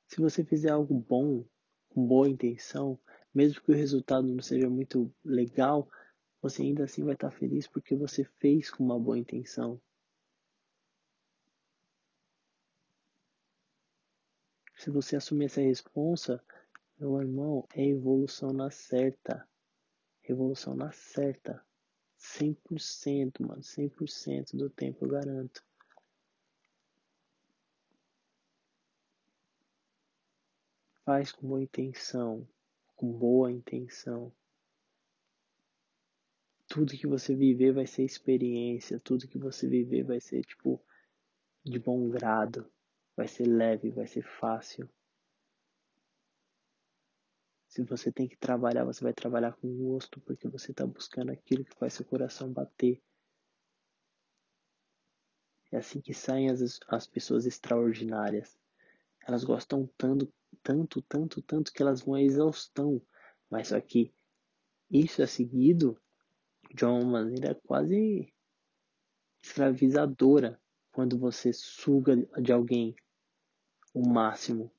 Se 0.06 0.20
você 0.20 0.44
fizer 0.44 0.70
algo 0.70 0.94
bom, 0.94 1.44
com 1.88 2.06
boa 2.06 2.28
intenção, 2.28 2.98
mesmo 3.34 3.60
que 3.62 3.72
o 3.72 3.74
resultado 3.74 4.26
não 4.26 4.42
seja 4.42 4.68
muito 4.68 5.12
legal, 5.24 5.88
você 6.42 6.62
ainda 6.62 6.84
assim 6.84 7.02
vai 7.02 7.14
estar 7.14 7.30
feliz 7.30 7.66
porque 7.66 7.96
você 7.96 8.24
fez 8.38 8.70
com 8.70 8.84
uma 8.84 8.98
boa 8.98 9.18
intenção. 9.18 9.80
Se 14.76 14.90
você 14.90 15.16
assumir 15.16 15.46
essa 15.46 15.60
responsa, 15.60 16.42
meu 16.98 17.20
irmão, 17.20 17.66
é 17.74 17.86
evolução 17.86 18.52
na 18.52 18.70
certa. 18.70 19.46
Revolução 20.22 20.74
na 20.74 20.90
certa. 20.92 21.64
100%, 22.20 23.40
mano. 23.40 23.62
100% 23.62 24.54
do 24.54 24.68
tempo, 24.68 25.04
eu 25.04 25.08
garanto. 25.08 25.64
Faz 31.04 31.32
com 31.32 31.48
boa 31.48 31.62
intenção. 31.62 32.46
Com 32.94 33.10
boa 33.10 33.50
intenção. 33.50 34.30
Tudo 36.68 36.96
que 36.96 37.06
você 37.06 37.34
viver 37.34 37.72
vai 37.72 37.86
ser 37.86 38.04
experiência. 38.04 39.00
Tudo 39.00 39.26
que 39.26 39.38
você 39.38 39.66
viver 39.66 40.04
vai 40.04 40.20
ser, 40.20 40.44
tipo, 40.44 40.80
de 41.64 41.78
bom 41.78 42.08
grado. 42.10 42.70
Vai 43.16 43.26
ser 43.26 43.46
leve, 43.46 43.90
vai 43.90 44.06
ser 44.06 44.22
fácil. 44.22 44.88
Se 47.70 47.84
você 47.84 48.10
tem 48.10 48.26
que 48.26 48.36
trabalhar, 48.36 48.84
você 48.84 49.00
vai 49.00 49.12
trabalhar 49.12 49.52
com 49.52 49.72
gosto, 49.76 50.20
porque 50.22 50.48
você 50.48 50.72
está 50.72 50.84
buscando 50.84 51.30
aquilo 51.30 51.64
que 51.64 51.76
faz 51.76 51.94
seu 51.94 52.04
coração 52.04 52.52
bater. 52.52 53.00
É 55.70 55.76
assim 55.76 56.00
que 56.00 56.12
saem 56.12 56.50
as, 56.50 56.80
as 56.88 57.06
pessoas 57.06 57.46
extraordinárias. 57.46 58.58
Elas 59.24 59.44
gostam 59.44 59.88
tanto, 59.96 60.28
tanto, 60.64 61.00
tanto, 61.02 61.40
tanto 61.42 61.72
que 61.72 61.80
elas 61.80 62.00
vão 62.00 62.14
à 62.14 62.22
exaustão. 62.22 63.00
Mas 63.48 63.68
só 63.68 63.80
que 63.80 64.12
isso 64.90 65.22
é 65.22 65.26
seguido 65.28 65.96
de 66.74 66.84
uma 66.84 67.04
maneira 67.04 67.54
quase 67.54 68.34
escravizadora 69.40 70.60
quando 70.90 71.16
você 71.16 71.52
suga 71.52 72.16
de 72.42 72.52
alguém 72.52 72.96
o 73.94 74.08
máximo. 74.08 74.72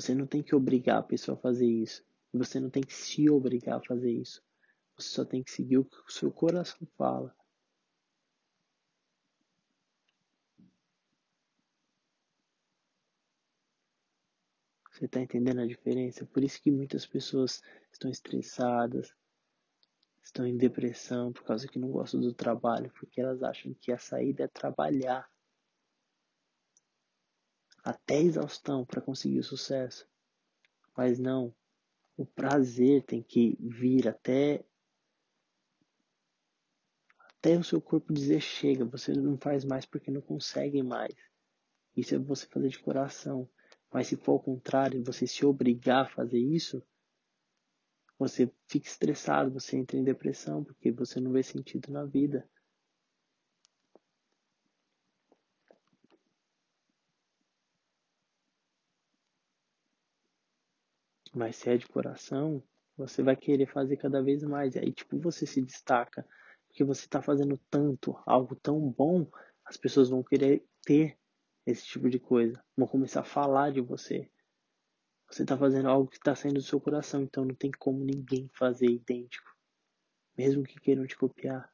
Você 0.00 0.14
não 0.14 0.26
tem 0.26 0.42
que 0.42 0.54
obrigar 0.54 0.96
a 0.96 1.02
pessoa 1.02 1.36
a 1.36 1.40
fazer 1.42 1.66
isso. 1.66 2.02
Você 2.32 2.58
não 2.58 2.70
tem 2.70 2.82
que 2.82 2.94
se 2.94 3.28
obrigar 3.28 3.76
a 3.76 3.84
fazer 3.84 4.10
isso. 4.10 4.42
Você 4.96 5.08
só 5.10 5.26
tem 5.26 5.42
que 5.42 5.50
seguir 5.50 5.76
o 5.76 5.84
que 5.84 5.94
o 5.94 6.10
seu 6.10 6.32
coração 6.32 6.88
fala. 6.96 7.36
Você 14.90 15.04
está 15.04 15.20
entendendo 15.20 15.60
a 15.60 15.66
diferença? 15.66 16.24
Por 16.24 16.42
isso 16.42 16.62
que 16.62 16.70
muitas 16.70 17.04
pessoas 17.04 17.60
estão 17.92 18.10
estressadas, 18.10 19.14
estão 20.22 20.46
em 20.46 20.56
depressão 20.56 21.30
por 21.30 21.44
causa 21.44 21.68
que 21.68 21.78
não 21.78 21.90
gostam 21.90 22.22
do 22.22 22.32
trabalho, 22.32 22.90
porque 22.98 23.20
elas 23.20 23.42
acham 23.42 23.74
que 23.74 23.92
a 23.92 23.98
saída 23.98 24.44
é 24.44 24.48
trabalhar 24.48 25.28
até 27.82 28.20
exaustão 28.20 28.84
para 28.84 29.00
conseguir 29.00 29.38
o 29.38 29.44
sucesso. 29.44 30.08
Mas 30.96 31.18
não, 31.18 31.54
o 32.16 32.26
prazer 32.26 33.02
tem 33.04 33.22
que 33.22 33.56
vir 33.60 34.08
até 34.08 34.64
até 37.40 37.56
o 37.56 37.64
seu 37.64 37.80
corpo 37.80 38.12
dizer 38.12 38.40
chega, 38.40 38.84
você 38.84 39.14
não 39.14 39.38
faz 39.38 39.64
mais 39.64 39.86
porque 39.86 40.10
não 40.10 40.20
consegue 40.20 40.82
mais. 40.82 41.14
Isso 41.96 42.14
é 42.14 42.18
você 42.18 42.46
fazer 42.46 42.68
de 42.68 42.78
coração. 42.78 43.48
Mas 43.90 44.08
se 44.08 44.16
for 44.16 44.32
ao 44.32 44.40
contrário, 44.40 45.02
você 45.02 45.26
se 45.26 45.44
obrigar 45.44 46.04
a 46.04 46.08
fazer 46.08 46.38
isso, 46.38 46.82
você 48.18 48.52
fica 48.68 48.86
estressado, 48.86 49.50
você 49.50 49.78
entra 49.78 49.96
em 49.96 50.04
depressão 50.04 50.62
porque 50.62 50.92
você 50.92 51.18
não 51.18 51.32
vê 51.32 51.42
sentido 51.42 51.90
na 51.90 52.04
vida. 52.04 52.46
Mas 61.40 61.56
se 61.56 61.70
é 61.70 61.76
de 61.78 61.88
coração, 61.88 62.62
você 62.94 63.22
vai 63.22 63.34
querer 63.34 63.64
fazer 63.64 63.96
cada 63.96 64.22
vez 64.22 64.42
mais. 64.42 64.74
E 64.74 64.78
aí, 64.78 64.92
tipo, 64.92 65.18
você 65.18 65.46
se 65.46 65.62
destaca. 65.62 66.22
Porque 66.68 66.84
você 66.84 67.06
está 67.06 67.22
fazendo 67.22 67.58
tanto, 67.70 68.14
algo 68.26 68.54
tão 68.54 68.78
bom, 68.90 69.26
as 69.64 69.78
pessoas 69.78 70.10
vão 70.10 70.22
querer 70.22 70.62
ter 70.82 71.18
esse 71.64 71.86
tipo 71.86 72.10
de 72.10 72.20
coisa. 72.20 72.62
Vão 72.76 72.86
começar 72.86 73.20
a 73.20 73.24
falar 73.24 73.72
de 73.72 73.80
você. 73.80 74.30
Você 75.30 75.40
está 75.40 75.56
fazendo 75.56 75.88
algo 75.88 76.10
que 76.10 76.18
está 76.18 76.34
saindo 76.34 76.56
do 76.56 76.62
seu 76.62 76.78
coração, 76.78 77.22
então 77.22 77.46
não 77.46 77.54
tem 77.54 77.70
como 77.70 78.04
ninguém 78.04 78.46
fazer 78.52 78.90
idêntico. 78.90 79.50
Mesmo 80.36 80.62
que 80.62 80.78
queiram 80.78 81.06
te 81.06 81.16
copiar. 81.16 81.72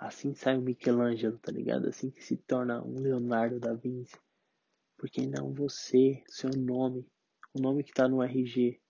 Assim 0.00 0.34
sai 0.34 0.56
o 0.56 0.62
Michelangelo, 0.62 1.38
tá 1.38 1.52
ligado? 1.52 1.86
Assim 1.86 2.10
que 2.10 2.24
se 2.24 2.38
torna 2.38 2.82
um 2.82 2.98
Leonardo 2.98 3.60
da 3.60 3.74
Vinci. 3.74 4.16
Porque 5.02 5.26
não 5.26 5.52
você, 5.52 6.22
seu 6.28 6.48
nome, 6.50 7.04
o 7.52 7.60
nome 7.60 7.82
que 7.82 7.90
está 7.90 8.06
no 8.06 8.22
RG, 8.22 8.80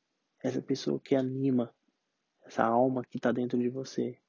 essa 0.41 0.61
pessoa 0.61 1.01
que 1.01 1.15
anima, 1.15 1.75
essa 2.43 2.65
alma 2.65 3.03
que 3.03 3.17
está 3.17 3.33
dentro 3.33 3.59
de 3.59 3.71
você. 3.71 4.21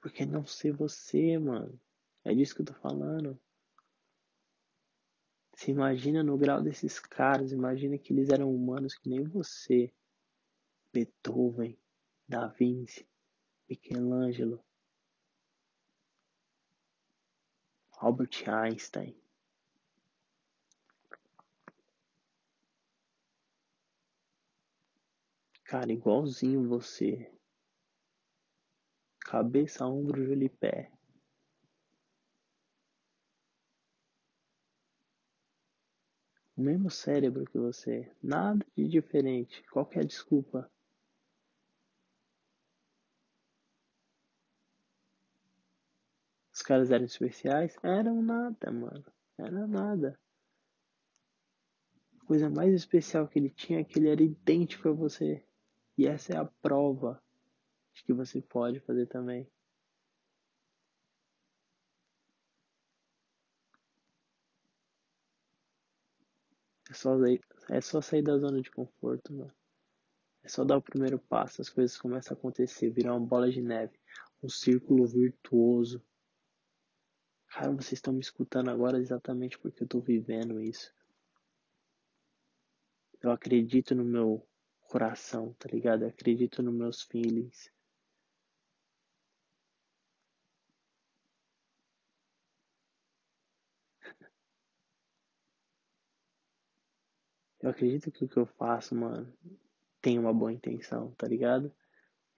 Porque 0.00 0.24
não 0.24 0.46
ser 0.46 0.72
você, 0.72 1.36
mano. 1.36 1.78
É 2.24 2.34
disso 2.34 2.54
que 2.54 2.62
eu 2.62 2.64
tô 2.64 2.72
falando. 2.76 3.38
Se 5.52 5.70
imagina 5.70 6.22
no 6.22 6.38
grau 6.38 6.62
desses 6.62 6.98
caras, 6.98 7.52
imagina 7.52 7.98
que 7.98 8.14
eles 8.14 8.30
eram 8.30 8.50
humanos 8.50 8.94
que 8.94 9.10
nem 9.10 9.22
você. 9.22 9.92
Beethoven, 10.94 11.78
Da 12.26 12.46
Vinci, 12.46 13.06
Michelangelo, 13.68 14.64
Albert 18.02 18.48
Einstein. 18.48 19.14
Cara, 25.64 25.92
igualzinho 25.92 26.66
você. 26.66 27.30
Cabeça, 29.20 29.86
ombro, 29.86 30.24
joelho 30.24 30.44
e 30.44 30.48
pé. 30.48 30.90
O 36.56 36.62
mesmo 36.62 36.90
cérebro 36.90 37.44
que 37.44 37.58
você. 37.58 38.10
Nada 38.22 38.64
de 38.74 38.88
diferente. 38.88 39.62
Qualquer 39.70 40.06
desculpa. 40.06 40.72
Caras 46.70 46.92
eram 46.92 47.04
especiais? 47.04 47.76
Eram 47.82 48.22
nada, 48.22 48.70
mano. 48.70 49.04
Era 49.36 49.66
nada. 49.66 50.16
A 52.20 52.24
coisa 52.26 52.48
mais 52.48 52.72
especial 52.72 53.26
que 53.26 53.40
ele 53.40 53.50
tinha 53.50 53.80
é 53.80 53.84
que 53.84 53.98
ele 53.98 54.08
era 54.08 54.22
idêntico 54.22 54.88
a 54.88 54.92
você. 54.92 55.44
E 55.98 56.06
essa 56.06 56.32
é 56.32 56.36
a 56.36 56.44
prova 56.44 57.20
de 57.92 58.04
que 58.04 58.12
você 58.12 58.40
pode 58.40 58.78
fazer 58.78 59.06
também. 59.06 59.50
É 66.88 66.94
só, 66.94 67.16
é 67.68 67.80
só 67.80 68.00
sair 68.00 68.22
da 68.22 68.38
zona 68.38 68.62
de 68.62 68.70
conforto, 68.70 69.32
mano. 69.32 69.52
É 70.44 70.48
só 70.48 70.64
dar 70.64 70.76
o 70.76 70.82
primeiro 70.82 71.18
passo, 71.18 71.60
as 71.60 71.68
coisas 71.68 71.98
começam 71.98 72.36
a 72.36 72.38
acontecer, 72.38 72.90
virar 72.90 73.16
uma 73.16 73.26
bola 73.26 73.50
de 73.50 73.60
neve, 73.60 73.98
um 74.40 74.48
círculo 74.48 75.04
virtuoso. 75.04 76.00
Cara, 77.50 77.72
vocês 77.72 77.94
estão 77.94 78.12
me 78.12 78.20
escutando 78.20 78.70
agora 78.70 78.96
exatamente 78.98 79.58
porque 79.58 79.82
eu 79.82 79.88
tô 79.88 80.00
vivendo 80.00 80.60
isso. 80.60 80.94
Eu 83.20 83.32
acredito 83.32 83.92
no 83.92 84.04
meu 84.04 84.46
coração, 84.82 85.52
tá 85.58 85.68
ligado? 85.68 86.02
Eu 86.04 86.08
acredito 86.08 86.62
nos 86.62 86.72
meus 86.72 87.02
feelings. 87.02 87.68
Eu 97.60 97.70
acredito 97.70 98.12
que 98.12 98.24
o 98.24 98.28
que 98.28 98.36
eu 98.36 98.46
faço, 98.46 98.94
mano, 98.94 99.36
tem 100.00 100.18
uma 100.20 100.32
boa 100.32 100.52
intenção, 100.52 101.10
tá 101.16 101.26
ligado? 101.26 101.74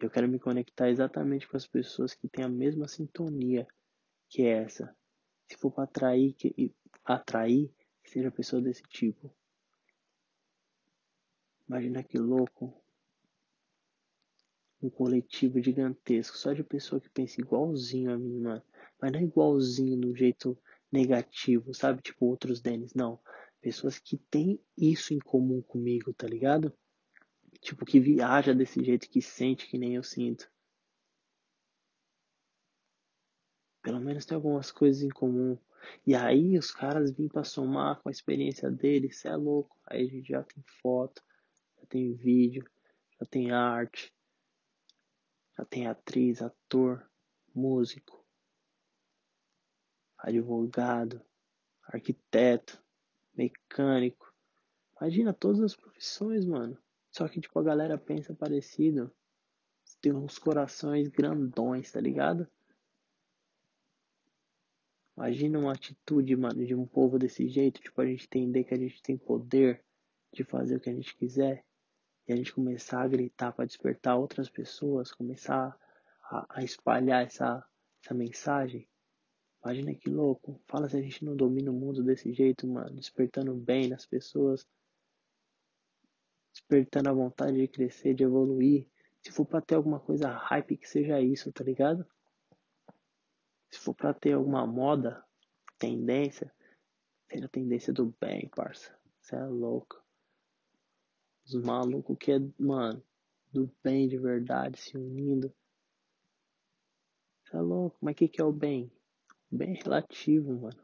Eu 0.01 0.11
quero 0.11 0.27
me 0.27 0.40
conectar 0.40 0.88
exatamente 0.88 1.46
com 1.46 1.57
as 1.57 1.66
pessoas 1.66 2.14
que 2.14 2.29
têm 2.29 2.44
a 2.44 2.48
mesma 2.48 2.88
sintonia 2.88 3.68
que 4.29 4.44
essa. 4.46 4.96
Se 5.53 5.59
for 5.59 5.71
para 5.71 5.85
atrair, 5.85 6.33
que, 6.33 6.75
atrair, 7.05 7.71
que 8.03 8.11
seja 8.11 8.31
pessoa 8.31 8.62
desse 8.62 8.83
tipo. 8.85 9.31
Imagina 11.69 12.03
que 12.03 12.17
louco. 12.17 12.75
Um 14.83 14.88
coletivo 14.88 15.62
gigantesco, 15.62 16.38
só 16.38 16.55
de 16.55 16.65
pessoa 16.65 17.03
que 17.03 17.11
pensa 17.11 17.38
igualzinho 17.38 18.11
a 18.11 18.19
mim, 18.19 18.41
mano. 18.41 18.62
Mas 18.99 19.12
não 19.12 19.21
é 19.21 19.25
igualzinho 19.25 19.99
no 19.99 20.17
jeito 20.17 20.59
negativo, 20.91 21.75
sabe? 21.75 22.01
Tipo 22.01 22.25
outros 22.25 22.62
Denis, 22.62 22.95
não. 22.95 23.21
Pessoas 23.61 23.99
que 23.99 24.17
têm 24.17 24.59
isso 24.75 25.12
em 25.12 25.19
comum 25.19 25.61
comigo, 25.61 26.15
tá 26.15 26.27
ligado? 26.27 26.73
Tipo, 27.61 27.85
que 27.85 28.01
viaja 28.01 28.55
desse 28.55 28.83
jeito, 28.83 29.09
que 29.09 29.21
sente 29.21 29.69
que 29.69 29.77
nem 29.77 29.97
eu 29.97 30.03
sinto. 30.03 30.51
Pelo 33.93 34.03
menos 34.03 34.25
tem 34.25 34.35
algumas 34.35 34.71
coisas 34.71 35.03
em 35.03 35.11
comum. 35.11 35.59
E 36.07 36.15
aí 36.15 36.57
os 36.57 36.71
caras 36.71 37.11
vêm 37.11 37.29
pra 37.29 37.45
somar 37.45 38.01
com 38.01 38.09
a 38.09 38.11
experiência 38.11 38.71
deles, 38.71 39.19
cê 39.19 39.29
é 39.29 39.37
louco. 39.37 39.77
Aí 39.87 40.07
a 40.07 40.09
gente 40.09 40.29
já 40.31 40.43
tem 40.43 40.65
foto, 40.81 41.23
já 41.79 41.85
tem 41.85 42.15
vídeo, 42.15 42.65
já 43.21 43.27
tem 43.27 43.51
arte, 43.51 44.11
já 45.59 45.67
tem 45.67 45.87
atriz, 45.87 46.41
ator, 46.41 47.07
músico, 47.55 48.25
advogado, 50.17 51.21
arquiteto, 51.83 52.83
mecânico. 53.35 54.33
Imagina 54.99 55.35
todas 55.35 55.61
as 55.61 55.77
profissões, 55.77 56.47
mano. 56.47 56.79
Só 57.11 57.29
que, 57.29 57.43
tipo, 57.43 57.59
a 57.59 57.63
galera 57.63 57.99
pensa 57.99 58.33
parecido. 58.33 59.13
Tem 60.01 60.15
uns 60.15 60.39
corações 60.39 61.09
grandões, 61.09 61.93
tá 61.93 62.01
ligado? 62.01 62.49
Imagina 65.23 65.57
uma 65.57 65.71
atitude, 65.71 66.35
mano, 66.35 66.67
de 66.67 66.75
um 66.75 66.85
povo 66.85 67.17
desse 67.17 67.49
jeito. 67.49 67.81
Tipo, 67.81 68.01
a 68.01 68.07
gente 68.07 68.25
entender 68.25 68.65
que 68.65 68.75
a 68.75 68.77
gente 68.77 69.01
tem 69.01 69.17
poder 69.17 69.81
de 70.33 70.43
fazer 70.43 70.75
o 70.75 70.81
que 70.81 70.91
a 70.91 70.93
gente 70.93 71.17
quiser. 71.17 71.65
E 72.27 72.33
a 72.33 72.37
gente 72.37 72.53
começar 72.53 73.01
a 73.01 73.07
gritar 73.07 73.53
para 73.53 73.65
despertar 73.65 74.17
outras 74.17 74.51
pessoas. 74.51 75.13
Começar 75.13 75.79
a, 76.25 76.47
a 76.59 76.65
espalhar 76.65 77.25
essa, 77.25 77.65
essa 78.03 78.13
mensagem. 78.13 78.89
Imagina 79.65 79.95
que 79.95 80.11
louco. 80.11 80.61
Fala 80.67 80.89
se 80.89 80.97
a 80.97 81.01
gente 81.01 81.25
não 81.25 81.37
domina 81.37 81.71
o 81.71 81.75
mundo 81.75 82.03
desse 82.03 82.33
jeito, 82.33 82.67
mano. 82.67 82.97
Despertando 82.97 83.55
bem 83.55 83.89
nas 83.89 84.05
pessoas. 84.05 84.67
Despertando 86.53 87.11
a 87.11 87.13
vontade 87.13 87.59
de 87.59 87.69
crescer, 87.69 88.13
de 88.13 88.25
evoluir. 88.25 88.89
Se 89.21 89.31
for 89.31 89.47
pra 89.47 89.61
ter 89.61 89.77
alguma 89.77 90.01
coisa 90.01 90.33
hype, 90.33 90.79
que 90.79 90.89
seja 90.89 91.21
isso, 91.21 91.53
tá 91.53 91.63
ligado? 91.63 92.05
For 93.83 93.95
pra 93.95 94.14
ter 94.14 94.33
alguma 94.33 94.66
moda, 94.66 95.25
tendência, 95.79 96.55
seja 97.31 97.49
tendência 97.49 97.92
do 97.92 98.14
bem, 98.21 98.49
parça. 98.49 98.97
Você 99.21 99.35
é 99.35 99.45
louco. 99.45 100.01
Os 101.45 101.55
malucos 101.55 102.16
que 102.18 102.33
é, 102.33 102.38
mano, 102.59 103.03
do 103.53 103.68
bem 103.83 104.09
de 104.09 104.16
verdade, 104.18 104.81
se 104.81 104.97
unindo. 104.97 105.53
Você 107.45 107.57
é 107.57 107.61
louco. 107.61 107.99
Mas 108.01 108.12
o 108.12 108.16
que, 108.16 108.29
que 108.29 108.40
é 108.40 108.45
o 108.45 108.53
bem? 108.53 108.90
bem 109.53 109.75
relativo, 109.75 110.55
mano. 110.55 110.83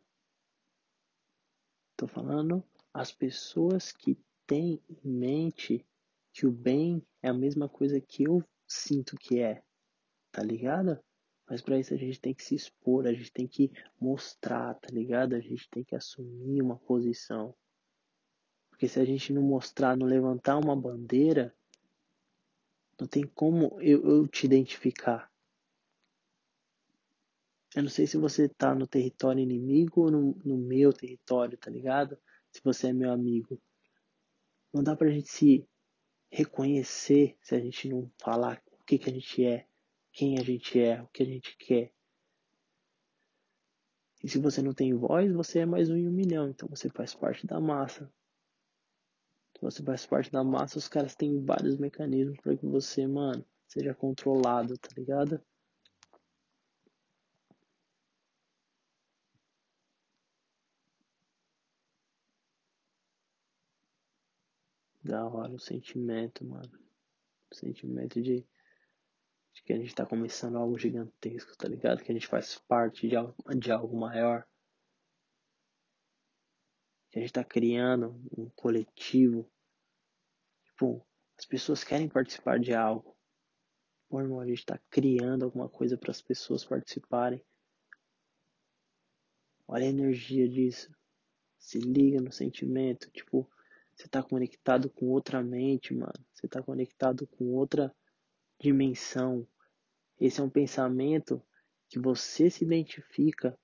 Tô 1.96 2.06
falando 2.06 2.62
as 2.92 3.10
pessoas 3.10 3.92
que 3.92 4.18
têm 4.46 4.82
em 4.88 5.08
mente 5.08 5.86
que 6.32 6.46
o 6.46 6.52
bem 6.52 7.02
é 7.22 7.28
a 7.28 7.34
mesma 7.34 7.68
coisa 7.68 8.00
que 8.00 8.24
eu 8.24 8.44
sinto 8.68 9.16
que 9.16 9.40
é, 9.40 9.62
tá 10.30 10.42
ligado? 10.42 11.02
Mas 11.48 11.62
para 11.62 11.78
isso 11.78 11.94
a 11.94 11.96
gente 11.96 12.20
tem 12.20 12.34
que 12.34 12.44
se 12.44 12.54
expor, 12.54 13.06
a 13.06 13.12
gente 13.12 13.32
tem 13.32 13.48
que 13.48 13.72
mostrar, 13.98 14.74
tá 14.74 14.88
ligado? 14.92 15.34
A 15.34 15.40
gente 15.40 15.68
tem 15.70 15.82
que 15.82 15.96
assumir 15.96 16.60
uma 16.60 16.76
posição. 16.76 17.54
Porque 18.68 18.86
se 18.86 19.00
a 19.00 19.04
gente 19.04 19.32
não 19.32 19.42
mostrar, 19.42 19.96
não 19.96 20.06
levantar 20.06 20.58
uma 20.58 20.76
bandeira, 20.76 21.54
não 23.00 23.06
tem 23.06 23.26
como 23.26 23.80
eu, 23.80 24.04
eu 24.04 24.28
te 24.28 24.44
identificar. 24.44 25.30
Eu 27.74 27.82
não 27.82 27.90
sei 27.90 28.06
se 28.06 28.16
você 28.16 28.48
tá 28.48 28.74
no 28.74 28.86
território 28.86 29.40
inimigo 29.40 30.02
ou 30.02 30.10
no, 30.10 30.34
no 30.44 30.58
meu 30.58 30.92
território, 30.92 31.56
tá 31.56 31.70
ligado? 31.70 32.18
Se 32.52 32.60
você 32.62 32.88
é 32.88 32.92
meu 32.92 33.10
amigo. 33.10 33.60
Não 34.72 34.82
dá 34.82 34.94
pra 34.94 35.10
gente 35.10 35.28
se 35.28 35.66
reconhecer 36.30 37.36
se 37.40 37.54
a 37.54 37.60
gente 37.60 37.88
não 37.88 38.10
falar 38.18 38.62
o 38.72 38.84
que, 38.84 38.98
que 38.98 39.08
a 39.08 39.12
gente 39.12 39.44
é, 39.44 39.66
quem 40.18 40.36
a 40.36 40.42
gente 40.42 40.80
é, 40.80 41.00
o 41.00 41.06
que 41.06 41.22
a 41.22 41.26
gente 41.26 41.56
quer. 41.56 41.94
E 44.20 44.28
se 44.28 44.40
você 44.40 44.60
não 44.60 44.74
tem 44.74 44.92
voz, 44.92 45.32
você 45.32 45.60
é 45.60 45.66
mais 45.66 45.88
um 45.90 45.96
em 45.96 46.08
um 46.08 46.10
milhão, 46.10 46.48
então 46.48 46.68
você 46.68 46.90
faz 46.90 47.14
parte 47.14 47.46
da 47.46 47.60
massa. 47.60 48.12
Se 49.54 49.62
você 49.62 49.80
faz 49.80 50.04
parte 50.06 50.32
da 50.32 50.42
massa, 50.42 50.76
os 50.76 50.88
caras 50.88 51.14
têm 51.14 51.44
vários 51.44 51.78
mecanismos 51.78 52.36
para 52.40 52.56
que 52.56 52.66
você, 52.66 53.06
mano, 53.06 53.46
seja 53.68 53.94
controlado, 53.94 54.76
tá 54.76 54.88
ligado? 54.96 55.40
Da 65.04 65.24
hora 65.28 65.54
o 65.54 65.60
sentimento, 65.60 66.44
mano. 66.44 66.76
O 67.52 67.54
sentimento 67.54 68.20
de, 68.20 68.44
de 69.54 69.62
que 69.62 69.72
a 69.72 69.76
gente 69.76 69.94
tá 69.94 70.06
começando 70.06 70.56
algo 70.56 70.78
gigantesco, 70.78 71.56
tá 71.56 71.68
ligado? 71.68 72.02
Que 72.02 72.10
a 72.10 72.14
gente 72.14 72.26
faz 72.26 72.58
parte 72.58 73.08
de 73.08 73.16
algo, 73.16 73.34
de 73.56 73.72
algo 73.72 73.98
maior. 73.98 74.46
Que 77.10 77.18
a 77.18 77.22
gente 77.22 77.32
tá 77.32 77.44
criando 77.44 78.20
um 78.36 78.48
coletivo. 78.50 79.50
Tipo, 80.64 81.06
as 81.38 81.44
pessoas 81.44 81.82
querem 81.82 82.08
participar 82.08 82.58
de 82.58 82.74
algo. 82.74 83.16
Pô, 84.08 84.20
irmão, 84.20 84.40
a 84.40 84.46
gente 84.46 84.64
tá 84.64 84.78
criando 84.90 85.44
alguma 85.44 85.68
coisa 85.68 85.96
para 85.96 86.10
as 86.10 86.22
pessoas 86.22 86.64
participarem. 86.64 87.44
Olha 89.66 89.84
a 89.84 89.90
energia 89.90 90.48
disso. 90.48 90.90
Se 91.58 91.78
liga 91.78 92.20
no 92.20 92.32
sentimento. 92.32 93.10
Tipo, 93.10 93.50
você 93.94 94.06
está 94.06 94.22
conectado 94.22 94.88
com 94.88 95.06
outra 95.06 95.42
mente, 95.42 95.92
mano. 95.92 96.24
Você 96.32 96.46
está 96.46 96.62
conectado 96.62 97.26
com 97.26 97.52
outra 97.54 97.94
dimensão. 98.60 99.46
Esse 100.20 100.40
é 100.40 100.44
um 100.44 100.50
pensamento 100.50 101.42
que 101.88 101.98
você 101.98 102.50
se 102.50 102.64
identifica, 102.64 103.58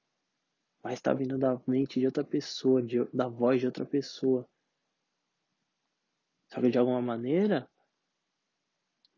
mas 0.83 0.95
está 0.95 1.13
vindo 1.13 1.37
da 1.39 1.61
mente 1.67 1.99
de 2.01 2.07
outra 2.07 2.25
pessoa, 2.25 2.83
de, 2.83 3.05
da 3.13 3.29
voz 3.29 3.61
de 3.61 3.67
outra 3.67 3.85
pessoa. 3.85 4.49
Só 6.49 6.61
que 6.61 6.71
de 6.71 6.79
alguma 6.79 7.03
maneira, 7.03 7.69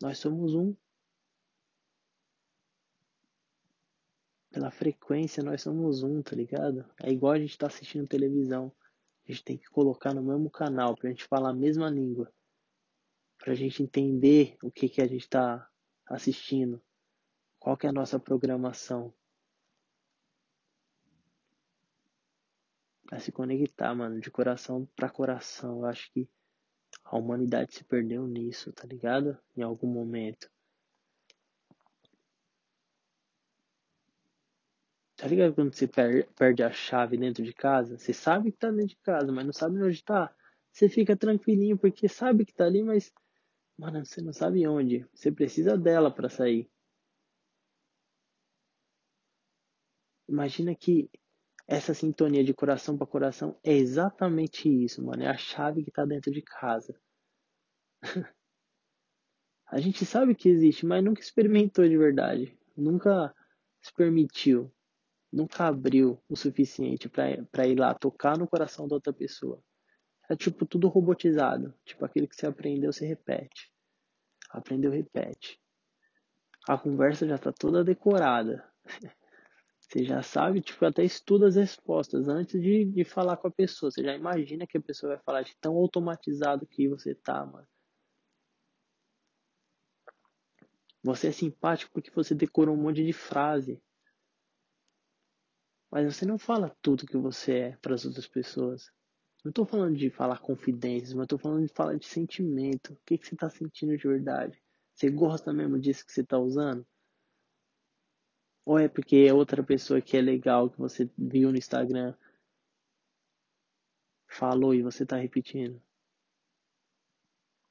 nós 0.01 0.17
somos 0.17 0.55
um. 0.55 0.75
Pela 4.49 4.71
frequência, 4.71 5.43
nós 5.43 5.61
somos 5.61 6.01
um, 6.01 6.21
tá 6.21 6.35
ligado? 6.35 6.83
É 7.01 7.11
igual 7.11 7.33
a 7.33 7.39
gente 7.39 7.57
tá 7.57 7.67
assistindo 7.67 8.07
televisão. 8.07 8.73
A 9.27 9.31
gente 9.31 9.43
tem 9.43 9.57
que 9.57 9.69
colocar 9.69 10.13
no 10.13 10.23
mesmo 10.23 10.49
canal 10.49 10.95
para 10.95 11.09
a 11.09 11.11
gente 11.11 11.25
falar 11.25 11.49
a 11.49 11.53
mesma 11.53 11.89
língua. 11.89 12.33
Para 13.47 13.53
a 13.53 13.55
gente 13.55 13.81
entender 13.81 14.57
o 14.61 14.69
que, 14.69 14.89
que 14.89 15.01
a 15.01 15.07
gente 15.07 15.21
está 15.21 15.71
assistindo. 16.05 16.83
Qual 17.57 17.77
que 17.77 17.87
é 17.87 17.89
a 17.89 17.93
nossa 17.93 18.19
programação. 18.19 19.13
Pra 23.05 23.19
se 23.19 23.31
conectar, 23.31 23.95
mano, 23.95 24.19
de 24.19 24.29
coração 24.29 24.85
para 24.93 25.09
coração. 25.09 25.77
Eu 25.77 25.85
acho 25.85 26.11
que 26.11 26.29
a 27.05 27.15
humanidade 27.15 27.73
se 27.73 27.85
perdeu 27.85 28.27
nisso, 28.27 28.73
tá 28.73 28.85
ligado? 28.85 29.39
Em 29.55 29.61
algum 29.61 29.87
momento. 29.87 30.51
Tá 35.15 35.25
ligado 35.25 35.55
quando 35.55 35.73
você 35.73 35.87
perde 35.87 36.63
a 36.63 36.71
chave 36.73 37.15
dentro 37.15 37.45
de 37.45 37.53
casa? 37.53 37.97
Você 37.97 38.11
sabe 38.11 38.51
que 38.51 38.57
tá 38.57 38.69
dentro 38.69 38.87
de 38.87 38.97
casa, 38.97 39.31
mas 39.31 39.45
não 39.45 39.53
sabe 39.53 39.81
onde 39.81 40.03
tá. 40.03 40.35
Você 40.69 40.89
fica 40.89 41.15
tranquilinho 41.15 41.77
porque 41.77 42.09
sabe 42.09 42.43
que 42.43 42.53
tá 42.53 42.65
ali, 42.65 42.83
mas 42.83 43.09
Mano, 43.77 44.03
você 44.03 44.21
não 44.21 44.33
sabe 44.33 44.67
onde. 44.67 45.07
Você 45.13 45.31
precisa 45.31 45.77
dela 45.77 46.09
para 46.09 46.29
sair. 46.29 46.69
Imagina 50.27 50.75
que 50.75 51.09
essa 51.67 51.93
sintonia 51.93 52.43
de 52.43 52.53
coração 52.53 52.97
para 52.97 53.05
coração 53.05 53.59
é 53.63 53.73
exatamente 53.73 54.67
isso, 54.67 55.03
mano. 55.03 55.23
É 55.23 55.27
a 55.27 55.37
chave 55.37 55.83
que 55.83 55.91
tá 55.91 56.05
dentro 56.05 56.31
de 56.31 56.41
casa. 56.41 56.99
a 59.67 59.79
gente 59.79 60.05
sabe 60.05 60.33
que 60.33 60.49
existe, 60.49 60.85
mas 60.85 61.03
nunca 61.03 61.21
experimentou 61.21 61.87
de 61.87 61.97
verdade. 61.97 62.57
Nunca 62.75 63.33
se 63.81 63.93
permitiu. 63.93 64.71
Nunca 65.31 65.67
abriu 65.67 66.19
o 66.27 66.35
suficiente 66.35 67.07
para 67.09 67.67
ir 67.67 67.77
lá 67.77 67.93
tocar 67.93 68.37
no 68.37 68.47
coração 68.47 68.87
da 68.87 68.95
outra 68.95 69.13
pessoa. 69.13 69.61
É 70.29 70.35
tipo 70.35 70.65
tudo 70.65 70.87
robotizado. 70.87 71.73
Tipo 71.85 72.05
aquilo 72.05 72.27
que 72.27 72.35
você 72.35 72.47
aprendeu, 72.47 72.91
você 72.91 73.05
repete. 73.05 73.71
Aprendeu, 74.49 74.91
repete. 74.91 75.59
A 76.67 76.77
conversa 76.77 77.27
já 77.27 77.37
tá 77.37 77.51
toda 77.51 77.83
decorada. 77.83 78.67
Você 79.79 80.03
já 80.03 80.21
sabe, 80.21 80.59
tipo, 80.59 80.85
até 80.85 81.01
estuda 81.05 81.47
as 81.47 81.55
respostas 81.55 82.27
antes 82.27 82.61
de, 82.61 82.83
de 82.83 83.05
falar 83.05 83.37
com 83.37 83.47
a 83.47 83.51
pessoa. 83.51 83.89
Você 83.89 84.03
já 84.03 84.13
imagina 84.13 84.67
que 84.67 84.77
a 84.77 84.81
pessoa 84.81 85.15
vai 85.15 85.23
falar 85.23 85.43
de 85.43 85.55
tão 85.61 85.77
automatizado 85.77 86.67
que 86.67 86.89
você 86.89 87.15
tá, 87.15 87.45
mano. 87.45 87.65
Você 91.01 91.29
é 91.29 91.31
simpático 91.31 91.89
porque 91.93 92.11
você 92.11 92.35
decorou 92.35 92.75
um 92.75 92.81
monte 92.81 93.01
de 93.05 93.13
frase. 93.13 93.81
Mas 95.89 96.13
você 96.13 96.25
não 96.25 96.37
fala 96.37 96.75
tudo 96.81 97.07
que 97.07 97.15
você 97.15 97.53
é 97.53 97.77
para 97.77 97.95
as 97.95 98.03
outras 98.03 98.27
pessoas. 98.27 98.91
Não 99.43 99.51
tô 99.51 99.65
falando 99.65 99.95
de 99.95 100.09
falar 100.09 100.39
confidências, 100.39 101.13
mas 101.13 101.27
tô 101.27 101.37
falando 101.37 101.65
de 101.65 101.73
falar 101.73 101.95
de 101.95 102.05
sentimento. 102.05 102.93
O 102.93 102.97
que, 103.05 103.17
que 103.17 103.27
você 103.27 103.35
tá 103.35 103.49
sentindo 103.49 103.97
de 103.97 104.07
verdade? 104.07 104.61
Você 104.93 105.09
gosta 105.09 105.53
mesmo 105.53 105.79
disso 105.79 106.05
que 106.05 106.11
você 106.11 106.23
tá 106.23 106.37
usando? 106.37 106.85
Ou 108.65 108.77
é 108.77 108.87
porque 108.89 109.15
é 109.29 109.33
outra 109.33 109.63
pessoa 109.63 110.01
que 110.01 110.17
é 110.17 110.21
legal, 110.21 110.69
que 110.69 110.77
você 110.77 111.09
viu 111.17 111.51
no 111.51 111.57
Instagram, 111.57 112.13
falou 114.27 114.73
e 114.73 114.81
você 114.81 115.05
tá 115.05 115.15
repetindo? 115.15 115.81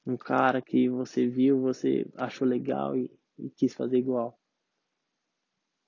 Um 0.06 0.16
cara 0.16 0.62
que 0.62 0.88
você 0.88 1.26
viu, 1.26 1.60
você 1.60 2.06
achou 2.16 2.46
legal 2.46 2.96
e, 2.96 3.10
e 3.36 3.50
quis 3.50 3.74
fazer 3.74 3.98
igual. 3.98 4.38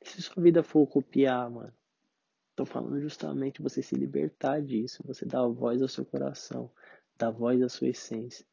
Se 0.02 0.20
sua 0.20 0.42
vida 0.42 0.62
for 0.62 0.86
copiar, 0.86 1.48
mano, 1.48 1.72
tô 2.58 2.66
falando 2.66 3.00
justamente 3.00 3.62
você 3.62 3.80
se 3.80 3.94
libertar 3.94 4.60
disso, 4.60 5.00
você 5.06 5.24
dar 5.24 5.46
voz 5.46 5.80
ao 5.80 5.86
seu 5.86 6.04
coração, 6.04 6.68
dar 7.16 7.30
voz 7.30 7.62
à 7.62 7.68
sua 7.68 7.88
essência, 7.88 8.44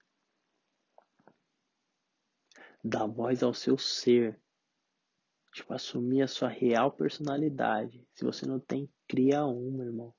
dar 2.84 3.08
voz 3.08 3.42
ao 3.42 3.52
seu 3.52 3.80
ser, 3.80 4.40
Tipo, 5.56 5.74
assumir 5.74 6.22
a 6.22 6.28
sua 6.28 6.50
real 6.50 6.92
personalidade. 6.92 8.06
Se 8.14 8.26
você 8.26 8.46
não 8.46 8.60
tem, 8.60 8.92
cria 9.08 9.46
uma, 9.46 9.86
irmão. 9.86 10.14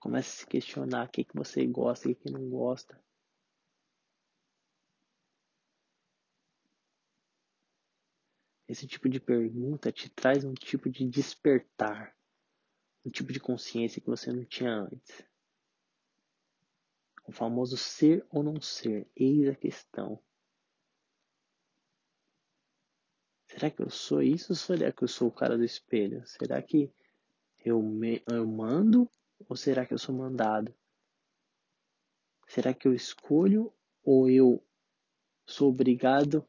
Comece 0.00 0.28
a 0.28 0.38
se 0.40 0.46
questionar 0.48 1.06
o 1.06 1.08
que, 1.08 1.22
que 1.22 1.36
você 1.36 1.64
gosta 1.64 2.08
e 2.08 2.12
o 2.12 2.16
que 2.16 2.28
não 2.28 2.50
gosta. 2.50 3.00
Esse 8.68 8.86
tipo 8.86 9.08
de 9.08 9.20
pergunta 9.20 9.92
te 9.92 10.08
traz 10.08 10.44
um 10.44 10.52
tipo 10.52 10.90
de 10.90 11.06
despertar, 11.08 12.16
um 13.04 13.10
tipo 13.10 13.32
de 13.32 13.38
consciência 13.38 14.00
que 14.00 14.08
você 14.08 14.32
não 14.32 14.44
tinha 14.44 14.80
antes. 14.80 15.24
O 17.24 17.32
famoso 17.32 17.76
ser 17.76 18.26
ou 18.30 18.42
não 18.42 18.60
ser, 18.60 19.08
eis 19.14 19.48
a 19.48 19.54
questão. 19.54 20.20
Será 23.46 23.70
que 23.70 23.82
eu 23.82 23.88
sou 23.88 24.22
isso 24.22 24.52
ou 24.52 24.56
será 24.56 24.92
que 24.92 25.02
eu 25.02 25.08
sou 25.08 25.28
o 25.28 25.32
cara 25.32 25.56
do 25.56 25.64
espelho? 25.64 26.26
Será 26.26 26.60
que 26.60 26.92
eu, 27.64 27.80
me, 27.80 28.22
eu 28.30 28.46
mando 28.46 29.08
ou 29.48 29.56
será 29.56 29.86
que 29.86 29.94
eu 29.94 29.98
sou 29.98 30.14
mandado? 30.14 30.74
Será 32.48 32.74
que 32.74 32.86
eu 32.86 32.94
escolho 32.94 33.72
ou 34.02 34.28
eu 34.28 34.64
sou 35.44 35.70
obrigado 35.70 36.46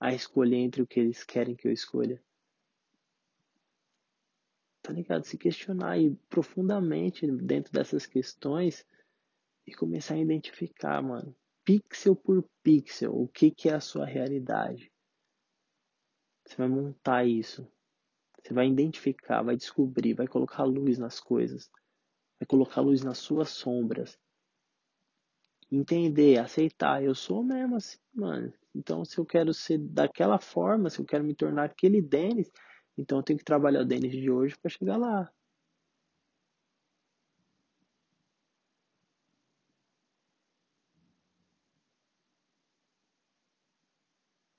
a 0.00 0.12
escolher 0.12 0.56
entre 0.56 0.82
o 0.82 0.86
que 0.86 1.00
eles 1.00 1.24
querem 1.24 1.56
que 1.56 1.66
eu 1.66 1.72
escolha? 1.72 2.22
Tá 4.82 4.92
ligado? 4.92 5.24
Se 5.24 5.36
questionar 5.36 5.92
aí 5.92 6.14
profundamente 6.30 7.26
dentro 7.26 7.72
dessas 7.72 8.06
questões 8.06 8.86
e 9.66 9.74
começar 9.74 10.14
a 10.14 10.18
identificar, 10.18 11.02
mano, 11.02 11.36
pixel 11.64 12.16
por 12.16 12.48
pixel, 12.62 13.14
o 13.14 13.28
que, 13.28 13.50
que 13.50 13.68
é 13.68 13.74
a 13.74 13.80
sua 13.80 14.06
realidade. 14.06 14.90
Você 16.46 16.56
vai 16.56 16.68
montar 16.68 17.26
isso. 17.26 17.70
Você 18.42 18.54
vai 18.54 18.66
identificar, 18.66 19.42
vai 19.42 19.56
descobrir, 19.56 20.14
vai 20.14 20.26
colocar 20.26 20.64
luz 20.64 20.96
nas 20.96 21.20
coisas. 21.20 21.70
Vai 22.40 22.46
colocar 22.46 22.80
luz 22.80 23.02
nas 23.02 23.18
suas 23.18 23.50
sombras. 23.50 24.18
Entender, 25.70 26.38
aceitar. 26.38 27.02
Eu 27.02 27.14
sou 27.14 27.42
mesmo 27.42 27.76
assim, 27.76 27.98
mano. 28.14 28.52
Então, 28.74 29.04
se 29.04 29.18
eu 29.18 29.24
quero 29.26 29.52
ser 29.54 29.78
daquela 29.78 30.38
forma, 30.38 30.90
se 30.90 30.98
eu 31.00 31.04
quero 31.06 31.24
me 31.24 31.34
tornar 31.34 31.64
aquele 31.64 32.00
Denis, 32.02 32.50
então 32.96 33.18
eu 33.18 33.22
tenho 33.22 33.38
que 33.38 33.44
trabalhar 33.44 33.80
o 33.82 33.84
Denis 33.84 34.12
de 34.12 34.30
hoje 34.30 34.56
para 34.58 34.70
chegar 34.70 34.96
lá. 34.96 35.30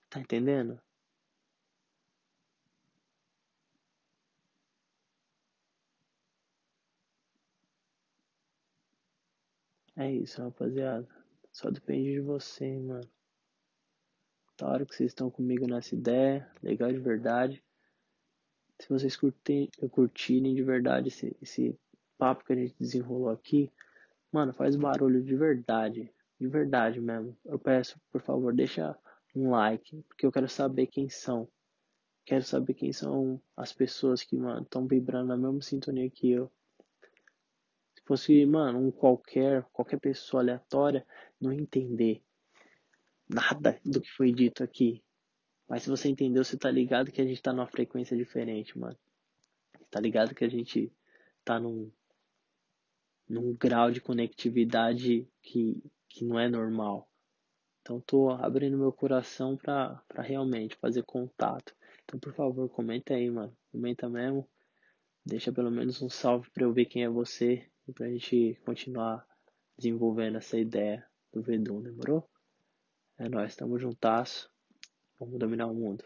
Tá 0.09 0.19
entendendo? 0.19 0.79
É 9.99 10.09
isso, 10.09 10.41
rapaziada. 10.41 11.05
Só 11.51 11.69
depende 11.69 12.13
de 12.13 12.21
você, 12.21 12.79
mano. 12.79 13.05
Da 14.57 14.69
hora 14.69 14.85
que 14.85 14.95
vocês 14.95 15.09
estão 15.11 15.29
comigo 15.29 15.67
nessa 15.67 15.93
ideia, 15.93 16.49
legal 16.63 16.89
de 16.89 16.99
verdade. 16.99 17.61
Se 18.79 18.87
vocês 18.87 19.17
curtirem, 19.17 19.69
curtirem 19.91 20.55
de 20.55 20.63
verdade 20.63 21.09
esse, 21.09 21.35
esse 21.41 21.77
papo 22.17 22.45
que 22.45 22.53
a 22.53 22.55
gente 22.55 22.73
desenrolou 22.79 23.27
aqui, 23.27 23.69
mano, 24.31 24.53
faz 24.53 24.77
barulho 24.77 25.21
de 25.21 25.35
verdade. 25.35 26.09
De 26.39 26.47
verdade 26.47 27.01
mesmo. 27.01 27.37
Eu 27.43 27.59
peço, 27.59 27.99
por 28.09 28.21
favor, 28.21 28.55
deixa 28.55 28.97
um 29.35 29.49
like, 29.49 30.01
porque 30.03 30.25
eu 30.25 30.31
quero 30.31 30.47
saber 30.47 30.87
quem 30.87 31.09
são. 31.09 31.45
Quero 32.23 32.45
saber 32.45 32.73
quem 32.73 32.93
são 32.93 33.41
as 33.53 33.73
pessoas 33.73 34.23
que, 34.23 34.37
estão 34.61 34.87
vibrando 34.87 35.27
na 35.27 35.35
mesma 35.35 35.61
sintonia 35.61 36.09
que 36.09 36.31
eu 36.31 36.49
fosse, 38.09 38.43
mano, 38.43 38.79
um 38.79 38.91
qualquer, 38.91 39.63
qualquer 39.71 39.99
pessoa 39.99 40.41
aleatória, 40.41 41.05
não 41.39 41.53
entender 41.53 42.23
nada 43.29 43.79
do 43.85 44.01
que 44.01 44.11
foi 44.11 44.31
dito 44.31 44.63
aqui. 44.63 45.03
Mas 45.67 45.83
se 45.83 45.89
você 45.91 46.09
entendeu, 46.09 46.43
você 46.43 46.57
tá 46.57 46.71
ligado 46.71 47.11
que 47.11 47.21
a 47.21 47.23
gente 47.23 47.39
tá 47.39 47.53
numa 47.53 47.67
frequência 47.67 48.17
diferente, 48.17 48.77
mano. 48.77 48.97
Tá 49.91 49.99
ligado 49.99 50.33
que 50.33 50.43
a 50.43 50.49
gente 50.49 50.91
tá 51.45 51.59
num, 51.59 51.91
num 53.29 53.53
grau 53.53 53.91
de 53.91 54.01
conectividade 54.01 55.27
que, 55.43 55.83
que 56.07 56.25
não 56.25 56.39
é 56.39 56.49
normal. 56.49 57.07
Então 57.81 58.01
tô 58.01 58.31
abrindo 58.31 58.75
meu 58.75 58.91
coração 58.91 59.55
pra, 59.55 60.01
pra 60.07 60.23
realmente 60.23 60.75
fazer 60.77 61.03
contato. 61.03 61.75
Então 62.05 62.19
por 62.19 62.33
favor, 62.33 62.67
comenta 62.69 63.13
aí, 63.13 63.29
mano. 63.29 63.55
Comenta 63.71 64.09
mesmo. 64.09 64.49
Deixa 65.23 65.51
pelo 65.51 65.69
menos 65.69 66.01
um 66.01 66.09
salve 66.09 66.49
pra 66.49 66.63
eu 66.63 66.73
ver 66.73 66.85
quem 66.85 67.03
é 67.03 67.09
você 67.09 67.68
e 67.89 67.93
pra 67.93 68.07
gente 68.07 68.55
continuar 68.63 69.25
desenvolvendo 69.75 70.37
essa 70.37 70.57
ideia 70.57 71.03
do 71.33 71.41
Vedum, 71.41 71.81
demorou? 71.81 72.29
É 73.17 73.27
nóis, 73.27 73.55
tamo 73.55 73.79
juntasso. 73.79 74.49
Vamos 75.19 75.39
dominar 75.39 75.67
o 75.67 75.73
mundo. 75.73 76.03